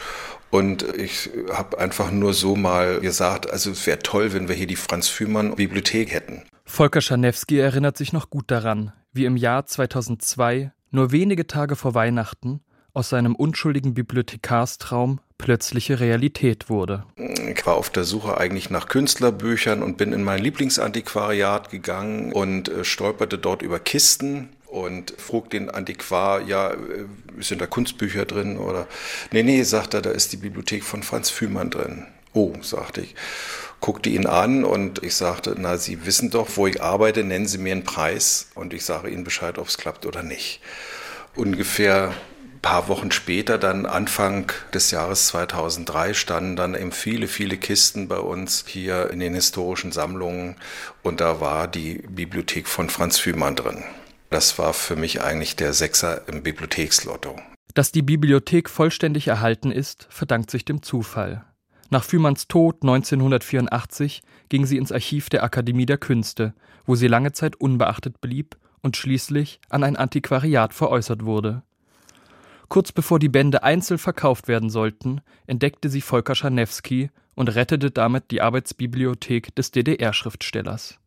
und 0.50 0.82
ich 0.98 1.30
habe 1.54 1.78
einfach 1.78 2.10
nur 2.10 2.34
so 2.34 2.56
mal 2.56 3.00
gesagt, 3.00 3.48
also 3.48 3.70
es 3.70 3.86
wäre 3.86 4.00
toll, 4.00 4.34
wenn 4.34 4.48
wir 4.48 4.56
hier 4.56 4.66
die 4.66 4.76
Franz 4.76 5.08
Fühmann 5.08 5.54
Bibliothek 5.54 6.12
hätten. 6.12 6.42
Volker 6.66 7.00
Scharnewski 7.00 7.60
erinnert 7.60 7.96
sich 7.96 8.12
noch 8.12 8.32
gut 8.32 8.50
daran, 8.50 8.92
wie 9.14 9.26
im 9.26 9.38
Jahr 9.38 9.68
2002, 9.68 10.72
nur 10.90 11.12
wenige 11.12 11.46
Tage 11.46 11.76
vor 11.76 11.94
Weihnachten, 11.94 12.62
aus 12.96 13.10
seinem 13.10 13.36
unschuldigen 13.36 13.94
Bibliothekarstraum 13.94 15.20
plötzliche 15.38 16.00
Realität 16.00 16.70
wurde. 16.70 17.04
Ich 17.18 17.66
war 17.66 17.76
auf 17.76 17.90
der 17.90 18.06
Suche 18.06 18.38
eigentlich 18.38 18.70
nach 18.70 18.88
Künstlerbüchern 18.88 19.84
und 19.84 19.98
bin 19.98 20.14
in 20.14 20.24
mein 20.24 20.42
Lieblingsantiquariat 20.42 21.70
gegangen 21.70 22.32
und 22.32 22.70
äh, 22.70 22.86
stolperte 22.86 23.38
dort 23.38 23.62
über 23.62 23.80
Kisten 23.80 24.50
und 24.66 25.14
frug 25.18 25.50
den 25.50 25.70
Antiquar, 25.70 26.42
ja, 26.42 26.72
äh, 26.72 26.78
sind 27.40 27.60
da 27.60 27.68
Kunstbücher 27.68 28.26
drin 28.26 28.58
oder? 28.58 28.88
Nee, 29.32 29.44
nee, 29.44 29.64
sagt 29.64 29.94
er, 29.94 30.02
da 30.02 30.12
ist 30.12 30.32
die 30.32 30.38
Bibliothek 30.38 30.84
von 30.84 31.04
Franz 31.04 31.30
Fühmann 31.30 31.70
drin. 31.70 32.08
Oh, 32.34 32.54
sagte 32.62 33.02
ich. 33.02 33.16
Guckte 33.82 34.10
ihn 34.10 34.26
an 34.26 34.64
und 34.64 35.04
ich 35.04 35.16
sagte, 35.16 35.56
na, 35.58 35.78
Sie 35.78 36.06
wissen 36.06 36.32
doch, 36.32 36.48
wo 36.56 36.66
ich 36.66 36.82
arbeite, 36.82 37.24
nennen 37.24 37.46
Sie 37.46 37.58
mir 37.58 37.74
einen 37.74 37.84
Preis 37.84 38.50
und 38.56 38.74
ich 38.74 38.86
sage 38.86 39.10
Ihnen 39.10 39.26
Bescheid, 39.26 39.58
ob 39.58 39.68
es 39.68 39.78
klappt 39.78 40.06
oder 40.06 40.24
nicht. 40.24 40.62
Ungefähr 41.36 42.14
paar 42.66 42.88
Wochen 42.88 43.12
später, 43.12 43.60
dann 43.60 43.86
Anfang 43.86 44.52
des 44.74 44.90
Jahres 44.90 45.28
2003, 45.28 46.16
standen 46.16 46.56
dann 46.56 46.74
eben 46.74 46.92
viele, 46.92 47.28
viele 47.28 47.58
Kisten 47.58 48.08
bei 48.08 48.18
uns 48.18 48.66
hier 48.68 49.12
in 49.12 49.20
den 49.20 49.36
historischen 49.36 49.92
Sammlungen 49.92 50.56
und 51.04 51.22
da 51.22 51.40
war 51.40 51.68
die 51.68 52.04
Bibliothek 52.10 52.68
von 52.68 52.90
Franz 52.90 53.20
Fühmann 53.20 53.56
drin. 53.56 53.84
Das 54.32 54.58
war 54.58 54.74
für 54.74 54.96
mich 54.96 55.22
eigentlich 55.22 55.56
der 55.56 55.74
Sechser 55.74 56.28
im 56.28 56.42
Bibliothekslotto. 56.42 57.40
Dass 57.76 57.92
die 57.92 58.02
Bibliothek 58.02 58.68
vollständig 58.68 59.28
erhalten 59.28 59.72
ist, 59.72 60.08
verdankt 60.10 60.50
sich 60.50 60.66
dem 60.66 60.82
Zufall. 60.82 61.46
Nach 61.92 62.04
Fühmanns 62.04 62.48
Tod 62.48 62.78
1984 62.82 64.24
ging 64.50 64.66
sie 64.66 64.78
ins 64.78 64.92
Archiv 64.92 65.30
der 65.30 65.44
Akademie 65.44 65.86
der 65.86 66.00
Künste, 66.00 66.56
wo 66.88 66.96
sie 66.96 67.08
lange 67.08 67.32
Zeit 67.32 67.56
unbeachtet 67.58 68.22
blieb 68.22 68.58
und 68.82 68.98
schließlich 68.98 69.60
an 69.70 69.84
ein 69.84 69.96
Antiquariat 69.96 70.74
veräußert 70.74 71.26
wurde. 71.26 71.62
Kurz 72.68 72.92
bevor 72.92 73.20
die 73.20 73.30
Bände 73.30 73.64
einzeln 73.64 73.98
verkauft 73.98 74.48
werden 74.48 74.70
sollten, 74.70 75.22
entdeckte 75.48 75.90
sie 75.90 76.02
Volker 76.02 76.36
Scharnewski 76.36 77.10
und 77.36 77.54
rettete 77.54 77.92
damit 77.92 78.32
die 78.32 78.42
Arbeitsbibliothek 78.42 79.54
des 79.56 79.72
DDR-Schriftstellers. 79.72 81.00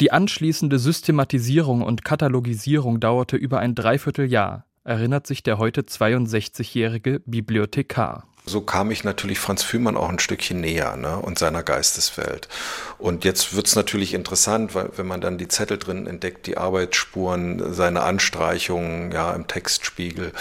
Die 0.00 0.12
anschließende 0.12 0.78
Systematisierung 0.78 1.80
und 1.80 2.04
Katalogisierung 2.04 3.00
dauerte 3.00 3.36
über 3.36 3.60
ein 3.60 3.74
Dreivierteljahr, 3.74 4.66
erinnert 4.84 5.26
sich 5.26 5.42
der 5.42 5.58
heute 5.58 5.82
62-jährige 5.82 7.20
Bibliothekar. 7.24 8.26
So 8.48 8.60
kam 8.60 8.92
ich 8.92 9.02
natürlich 9.02 9.40
Franz 9.40 9.64
Fühmann 9.64 9.96
auch 9.96 10.08
ein 10.08 10.20
Stückchen 10.20 10.60
näher 10.60 10.96
ne, 10.96 11.16
und 11.16 11.36
seiner 11.36 11.64
Geisteswelt. 11.64 12.48
Und 12.96 13.24
jetzt 13.24 13.56
wird's 13.56 13.74
natürlich 13.74 14.14
interessant, 14.14 14.76
weil 14.76 14.90
wenn 14.96 15.06
man 15.06 15.20
dann 15.20 15.36
die 15.36 15.48
Zettel 15.48 15.78
drin 15.78 16.06
entdeckt, 16.06 16.46
die 16.46 16.56
Arbeitsspuren, 16.56 17.74
seine 17.74 18.02
Anstreichungen 18.02 19.10
ja, 19.10 19.32
im 19.32 19.48
Textspiegel. 19.48 20.32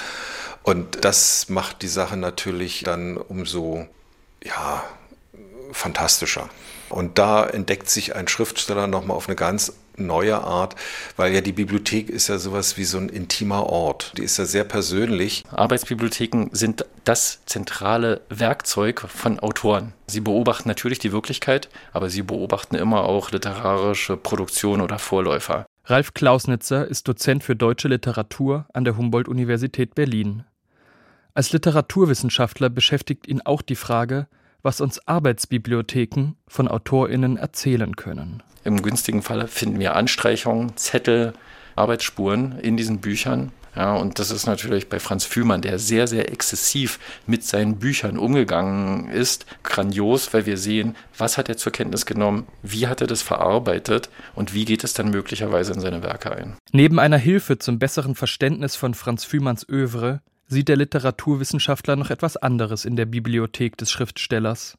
Und 0.62 1.04
das 1.04 1.50
macht 1.50 1.82
die 1.82 1.88
Sache 1.88 2.16
natürlich 2.16 2.84
dann 2.84 3.18
umso 3.18 3.88
ja, 4.44 4.84
fantastischer. 5.72 6.50
Und 6.96 7.18
da 7.18 7.46
entdeckt 7.46 7.90
sich 7.90 8.16
ein 8.16 8.30
Schriftsteller 8.30 8.88
nochmal 8.88 9.18
auf 9.18 9.28
eine 9.28 9.36
ganz 9.36 9.74
neue 9.98 10.42
Art, 10.42 10.76
weil 11.18 11.34
ja 11.34 11.42
die 11.42 11.52
Bibliothek 11.52 12.10
ist 12.10 12.30
ja 12.30 12.38
sowas 12.38 12.78
wie 12.78 12.86
so 12.86 12.98
ein 12.98 13.10
intimer 13.10 13.66
Ort. 13.66 14.14
Die 14.18 14.24
ist 14.24 14.38
ja 14.38 14.46
sehr 14.46 14.64
persönlich. 14.64 15.44
Arbeitsbibliotheken 15.52 16.48
sind 16.54 16.86
das 17.04 17.40
zentrale 17.48 18.22
Werkzeug 18.30 19.02
von 19.02 19.40
Autoren. 19.40 19.92
Sie 20.08 20.22
beobachten 20.22 20.70
natürlich 20.70 21.00
die 21.00 21.12
Wirklichkeit, 21.12 21.68
aber 21.92 22.10
sie 22.10 22.22
beobachten 22.22 22.76
immer 22.76 23.04
auch 23.04 23.30
literarische 23.32 24.16
Produktion 24.16 24.80
oder 24.80 24.98
Vorläufer. 24.98 25.66
Ralf 25.84 26.14
Klausnitzer 26.14 26.88
ist 26.88 27.10
Dozent 27.10 27.44
für 27.44 27.58
deutsche 27.58 27.90
Literatur 27.90 28.68
an 28.74 28.86
der 28.86 28.96
Humboldt-Universität 28.96 29.96
Berlin. 29.96 30.46
Als 31.34 31.52
Literaturwissenschaftler 31.52 32.70
beschäftigt 32.70 33.28
ihn 33.28 33.42
auch 33.42 33.62
die 33.62 33.76
Frage, 33.76 34.28
was 34.66 34.82
uns 34.82 35.08
Arbeitsbibliotheken 35.08 36.34
von 36.48 36.68
AutorInnen 36.68 37.38
erzählen 37.38 37.96
können. 37.96 38.42
Im 38.64 38.82
günstigen 38.82 39.22
Falle 39.22 39.48
finden 39.48 39.80
wir 39.80 39.96
Anstreichungen, 39.96 40.76
Zettel, 40.76 41.34
Arbeitsspuren 41.76 42.58
in 42.60 42.76
diesen 42.76 43.00
Büchern. 43.00 43.52
Ja, 43.76 43.96
und 43.96 44.20
das 44.20 44.32
ist 44.32 44.48
natürlich 44.48 44.90
bei 44.90 45.00
Franz 45.00 45.26
Fühmann, 45.26 45.62
der 45.62 45.78
sehr, 45.80 46.08
sehr 46.08 46.32
exzessiv 46.32 46.98
mit 47.28 47.44
seinen 47.44 47.78
Büchern 47.78 48.18
umgegangen 48.18 49.10
ist, 49.10 49.46
grandios, 49.64 50.34
weil 50.34 50.46
wir 50.46 50.58
sehen, 50.58 50.96
was 51.18 51.38
hat 51.38 51.50
er 51.50 51.58
zur 51.58 51.74
Kenntnis 51.74 52.06
genommen, 52.06 52.48
wie 52.64 52.88
hat 52.88 53.02
er 53.02 53.08
das 53.08 53.22
verarbeitet 53.22 54.10
und 54.34 54.54
wie 54.54 54.66
geht 54.66 54.84
es 54.84 54.94
dann 54.94 55.12
möglicherweise 55.12 55.74
in 55.74 55.82
seine 55.82 56.02
Werke 56.04 56.32
ein. 56.32 56.56
Neben 56.72 57.00
einer 57.00 57.18
Hilfe 57.18 57.60
zum 57.60 57.78
besseren 57.78 58.16
Verständnis 58.16 58.78
von 58.78 58.94
Franz 58.94 59.26
Fühmanns 59.26 59.68
Övre 59.70 60.22
sieht 60.48 60.70
der 60.70 60.78
Literaturwissenschaftler 60.78 61.96
noch 61.96 62.10
etwas 62.10 62.38
anderes 62.38 62.86
in 62.86 62.96
der 62.96 63.06
Bibliothek 63.06 63.78
des 63.78 63.92
Schriftstellers. 63.92 64.78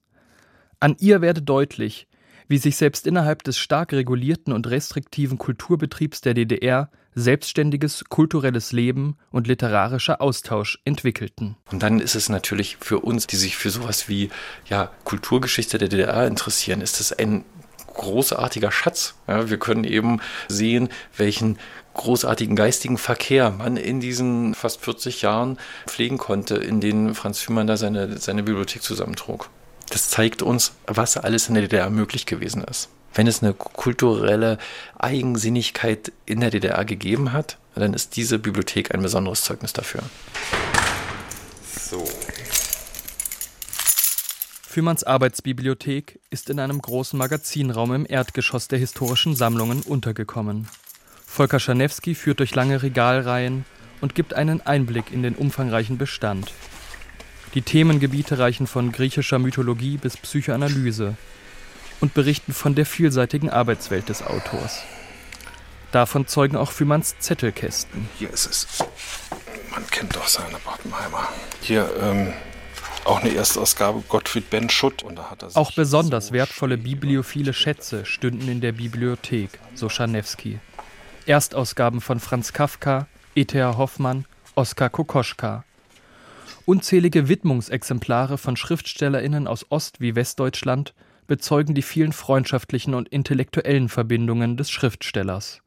An 0.80 0.96
ihr 0.98 1.20
werde 1.20 1.42
deutlich, 1.42 2.06
wie 2.48 2.58
sich 2.58 2.76
selbst 2.76 3.06
innerhalb 3.06 3.42
des 3.42 3.58
stark 3.58 3.92
regulierten 3.92 4.52
und 4.52 4.68
restriktiven 4.68 5.38
Kulturbetriebs 5.38 6.20
der 6.20 6.34
DDR 6.34 6.90
selbstständiges 7.14 8.04
kulturelles 8.10 8.72
Leben 8.72 9.16
und 9.30 9.46
literarischer 9.46 10.20
Austausch 10.20 10.78
entwickelten. 10.84 11.56
Und 11.72 11.82
dann 11.82 11.98
ist 11.98 12.14
es 12.14 12.28
natürlich 12.28 12.76
für 12.78 13.00
uns, 13.00 13.26
die 13.26 13.36
sich 13.36 13.56
für 13.56 13.70
sowas 13.70 14.08
wie 14.08 14.28
ja, 14.68 14.90
Kulturgeschichte 15.04 15.78
der 15.78 15.88
DDR 15.88 16.26
interessieren, 16.26 16.82
ist 16.82 17.00
es 17.00 17.12
ein 17.12 17.44
großartiger 17.94 18.70
Schatz. 18.70 19.14
Ja, 19.26 19.48
wir 19.48 19.58
können 19.58 19.84
eben 19.84 20.20
sehen, 20.48 20.90
welchen 21.16 21.58
großartigen 21.96 22.56
geistigen 22.56 22.98
Verkehr 22.98 23.50
man 23.50 23.76
in 23.76 24.00
diesen 24.00 24.54
fast 24.54 24.80
40 24.82 25.22
Jahren 25.22 25.58
pflegen 25.86 26.18
konnte, 26.18 26.56
in 26.56 26.80
denen 26.80 27.14
Franz 27.14 27.40
Fühmann 27.40 27.66
da 27.66 27.76
seine, 27.76 28.18
seine 28.18 28.42
Bibliothek 28.42 28.82
zusammentrug. 28.82 29.50
Das 29.90 30.10
zeigt 30.10 30.42
uns, 30.42 30.72
was 30.86 31.16
alles 31.16 31.48
in 31.48 31.54
der 31.54 31.62
DDR 31.64 31.90
möglich 31.90 32.26
gewesen 32.26 32.62
ist. 32.64 32.88
Wenn 33.14 33.26
es 33.26 33.42
eine 33.42 33.54
kulturelle 33.54 34.58
Eigensinnigkeit 34.98 36.12
in 36.26 36.40
der 36.40 36.50
DDR 36.50 36.84
gegeben 36.84 37.32
hat, 37.32 37.58
dann 37.74 37.94
ist 37.94 38.16
diese 38.16 38.38
Bibliothek 38.38 38.94
ein 38.94 39.02
besonderes 39.02 39.42
Zeugnis 39.42 39.72
dafür. 39.72 40.02
So. 41.78 42.04
Fühmanns 44.76 45.04
Arbeitsbibliothek 45.04 46.20
ist 46.28 46.50
in 46.50 46.60
einem 46.60 46.82
großen 46.82 47.18
Magazinraum 47.18 47.94
im 47.94 48.06
Erdgeschoss 48.06 48.68
der 48.68 48.78
historischen 48.78 49.34
Sammlungen 49.34 49.80
untergekommen. 49.80 50.68
Volker 51.36 51.60
Scharnewski 51.60 52.14
führt 52.14 52.40
durch 52.40 52.54
lange 52.54 52.82
Regalreihen 52.82 53.66
und 54.00 54.14
gibt 54.14 54.32
einen 54.32 54.62
Einblick 54.62 55.12
in 55.12 55.22
den 55.22 55.34
umfangreichen 55.34 55.98
Bestand. 55.98 56.50
Die 57.52 57.60
Themengebiete 57.60 58.38
reichen 58.38 58.66
von 58.66 58.90
griechischer 58.90 59.38
Mythologie 59.38 59.98
bis 59.98 60.16
Psychoanalyse 60.16 61.14
und 62.00 62.14
berichten 62.14 62.54
von 62.54 62.74
der 62.74 62.86
vielseitigen 62.86 63.50
Arbeitswelt 63.50 64.08
des 64.08 64.22
Autors. 64.22 64.80
Davon 65.92 66.26
zeugen 66.26 66.56
auch 66.56 66.70
Fühmanns 66.70 67.18
Zettelkästen. 67.18 68.08
Hier 68.18 68.30
ist 68.30 68.46
es. 68.46 68.66
Man 69.72 69.86
kennt 69.88 70.16
doch 70.16 70.28
seine 70.28 70.56
Bartenheimer. 70.64 71.28
Hier, 71.60 71.90
ähm, 72.00 72.32
auch 73.04 73.20
eine 73.20 73.34
Erstausgabe 73.34 74.02
Gottfried 74.08 74.48
Ben 74.48 74.70
Schutt. 74.70 75.02
Und 75.02 75.16
da 75.16 75.28
hat 75.28 75.42
er 75.42 75.54
auch 75.54 75.72
besonders 75.72 76.28
so 76.28 76.32
wertvolle 76.32 76.78
bibliophile 76.78 77.52
Schätze 77.52 78.06
stünden 78.06 78.48
in 78.48 78.62
der 78.62 78.72
Bibliothek, 78.72 79.50
so 79.74 79.90
Scharnewski. 79.90 80.60
Erstausgaben 81.26 82.00
von 82.00 82.20
Franz 82.20 82.52
Kafka, 82.52 83.08
E.T.A. 83.34 83.76
Hoffmann, 83.76 84.26
Oskar 84.54 84.90
Kokoschka. 84.90 85.64
Unzählige 86.66 87.28
Widmungsexemplare 87.28 88.38
von 88.38 88.56
SchriftstellerInnen 88.56 89.48
aus 89.48 89.66
Ost- 89.70 90.00
wie 90.00 90.14
Westdeutschland 90.14 90.94
bezeugen 91.26 91.74
die 91.74 91.82
vielen 91.82 92.12
freundschaftlichen 92.12 92.94
und 92.94 93.08
intellektuellen 93.08 93.88
Verbindungen 93.88 94.56
des 94.56 94.70
Schriftstellers. 94.70 95.62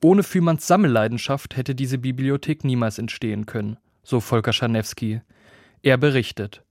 Ohne 0.00 0.22
Fühmanns 0.22 0.64
Sammelleidenschaft 0.64 1.56
hätte 1.56 1.74
diese 1.74 1.98
Bibliothek 1.98 2.62
niemals 2.62 2.98
entstehen 2.98 3.46
können, 3.46 3.78
so 4.04 4.20
Volker 4.20 4.52
Scharnewski. 4.52 5.22
Er 5.82 5.96
berichtet. 5.96 6.62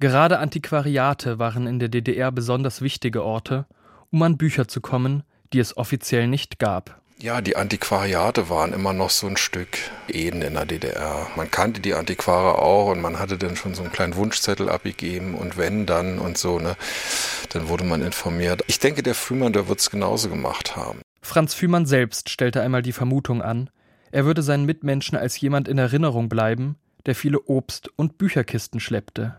Gerade 0.00 0.38
Antiquariate 0.38 1.38
waren 1.38 1.66
in 1.66 1.78
der 1.78 1.90
DDR 1.90 2.32
besonders 2.32 2.80
wichtige 2.80 3.22
Orte, 3.22 3.66
um 4.10 4.22
an 4.22 4.38
Bücher 4.38 4.66
zu 4.66 4.80
kommen, 4.80 5.24
die 5.52 5.58
es 5.58 5.76
offiziell 5.76 6.28
nicht 6.28 6.58
gab. 6.58 7.00
Ja, 7.18 7.40
die 7.40 7.56
Antiquariate 7.56 8.50
waren 8.50 8.74
immer 8.74 8.92
noch 8.92 9.08
so 9.08 9.26
ein 9.26 9.38
Stück 9.38 9.78
Eden 10.06 10.42
in 10.42 10.52
der 10.52 10.66
DDR. 10.66 11.26
Man 11.34 11.50
kannte 11.50 11.80
die 11.80 11.94
Antiquare 11.94 12.58
auch 12.58 12.90
und 12.90 13.00
man 13.00 13.18
hatte 13.18 13.38
dann 13.38 13.56
schon 13.56 13.74
so 13.74 13.82
einen 13.82 13.92
kleinen 13.92 14.16
Wunschzettel 14.16 14.68
abgegeben 14.68 15.34
und 15.34 15.56
wenn 15.56 15.86
dann 15.86 16.18
und 16.18 16.36
so, 16.36 16.58
ne, 16.58 16.76
dann 17.54 17.70
wurde 17.70 17.84
man 17.84 18.02
informiert. 18.02 18.62
Ich 18.66 18.80
denke, 18.80 19.02
der 19.02 19.14
Fühmann, 19.14 19.54
der 19.54 19.66
wird 19.66 19.80
es 19.80 19.90
genauso 19.90 20.28
gemacht 20.28 20.76
haben. 20.76 21.00
Franz 21.22 21.54
Fühmann 21.54 21.86
selbst 21.86 22.28
stellte 22.28 22.60
einmal 22.60 22.82
die 22.82 22.92
Vermutung 22.92 23.40
an, 23.40 23.70
er 24.12 24.26
würde 24.26 24.42
seinen 24.42 24.66
Mitmenschen 24.66 25.16
als 25.16 25.40
jemand 25.40 25.68
in 25.68 25.78
Erinnerung 25.78 26.28
bleiben, 26.28 26.76
der 27.06 27.14
viele 27.14 27.40
Obst- 27.48 27.88
und 27.96 28.18
Bücherkisten 28.18 28.78
schleppte. 28.78 29.36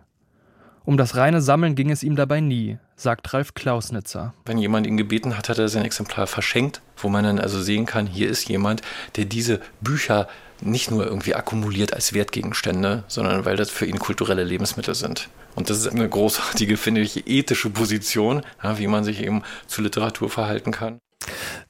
Um 0.88 0.95
das 0.95 1.17
reine 1.17 1.41
Sammeln 1.41 1.76
ging 1.76 1.91
es 1.91 2.02
ihm 2.02 2.15
dabei 2.15 2.39
nie, 2.39 2.78
sagt 2.95 3.34
Ralf 3.34 3.54
Klausnitzer. 3.54 4.34
Wenn 4.45 4.58
jemand 4.58 4.88
ihn 4.88 4.95
gebeten 4.95 5.38
hat, 5.38 5.50
hat 5.50 5.60
er 5.60 5.67
sein 5.67 5.84
Exemplar 5.84 6.28
verschenkt, 6.28 6.82
wo 6.95 7.10
man 7.10 7.26
dann 7.26 7.39
also 7.39 7.62
sehen 7.62 7.86
kann, 7.86 8.08
hier 8.08 8.30
ist 8.30 8.47
jemand, 8.47 8.82
der 9.17 9.26
diese 9.26 9.60
Bücher 9.82 10.30
nicht 10.62 10.89
nur 10.89 11.06
irgendwie 11.06 11.36
akkumuliert 11.36 11.91
als 11.91 12.13
Wertgegenstände, 12.13 13.04
sondern 13.10 13.43
weil 13.43 13.58
das 13.58 13.69
für 13.69 13.86
ihn 13.86 14.00
kulturelle 14.00 14.45
Lebensmittel 14.45 14.95
sind. 14.95 15.28
Und 15.56 15.69
das 15.69 15.80
ist 15.80 15.89
eine 15.89 16.08
großartige, 16.08 16.78
finde 16.78 17.02
ich, 17.02 17.28
ethische 17.28 17.69
Position, 17.69 18.43
ja, 18.63 18.80
wie 18.80 18.88
man 18.88 19.04
sich 19.04 19.21
eben 19.21 19.43
zu 19.65 19.82
Literatur 19.82 20.30
verhalten 20.30 20.71
kann. 20.71 21.00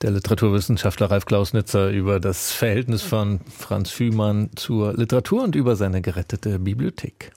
Der 0.03 0.11
Literaturwissenschaftler 0.11 1.09
Ralf 1.09 1.25
Klausnitzer 1.25 1.89
über 1.89 2.19
das 2.19 2.51
Verhältnis 2.51 3.01
von 3.01 3.39
Franz 3.49 3.89
Fühmann 3.89 4.51
zur 4.55 4.93
Literatur 4.93 5.41
und 5.43 5.55
über 5.55 5.75
seine 5.75 6.03
gerettete 6.03 6.59
Bibliothek. 6.59 7.31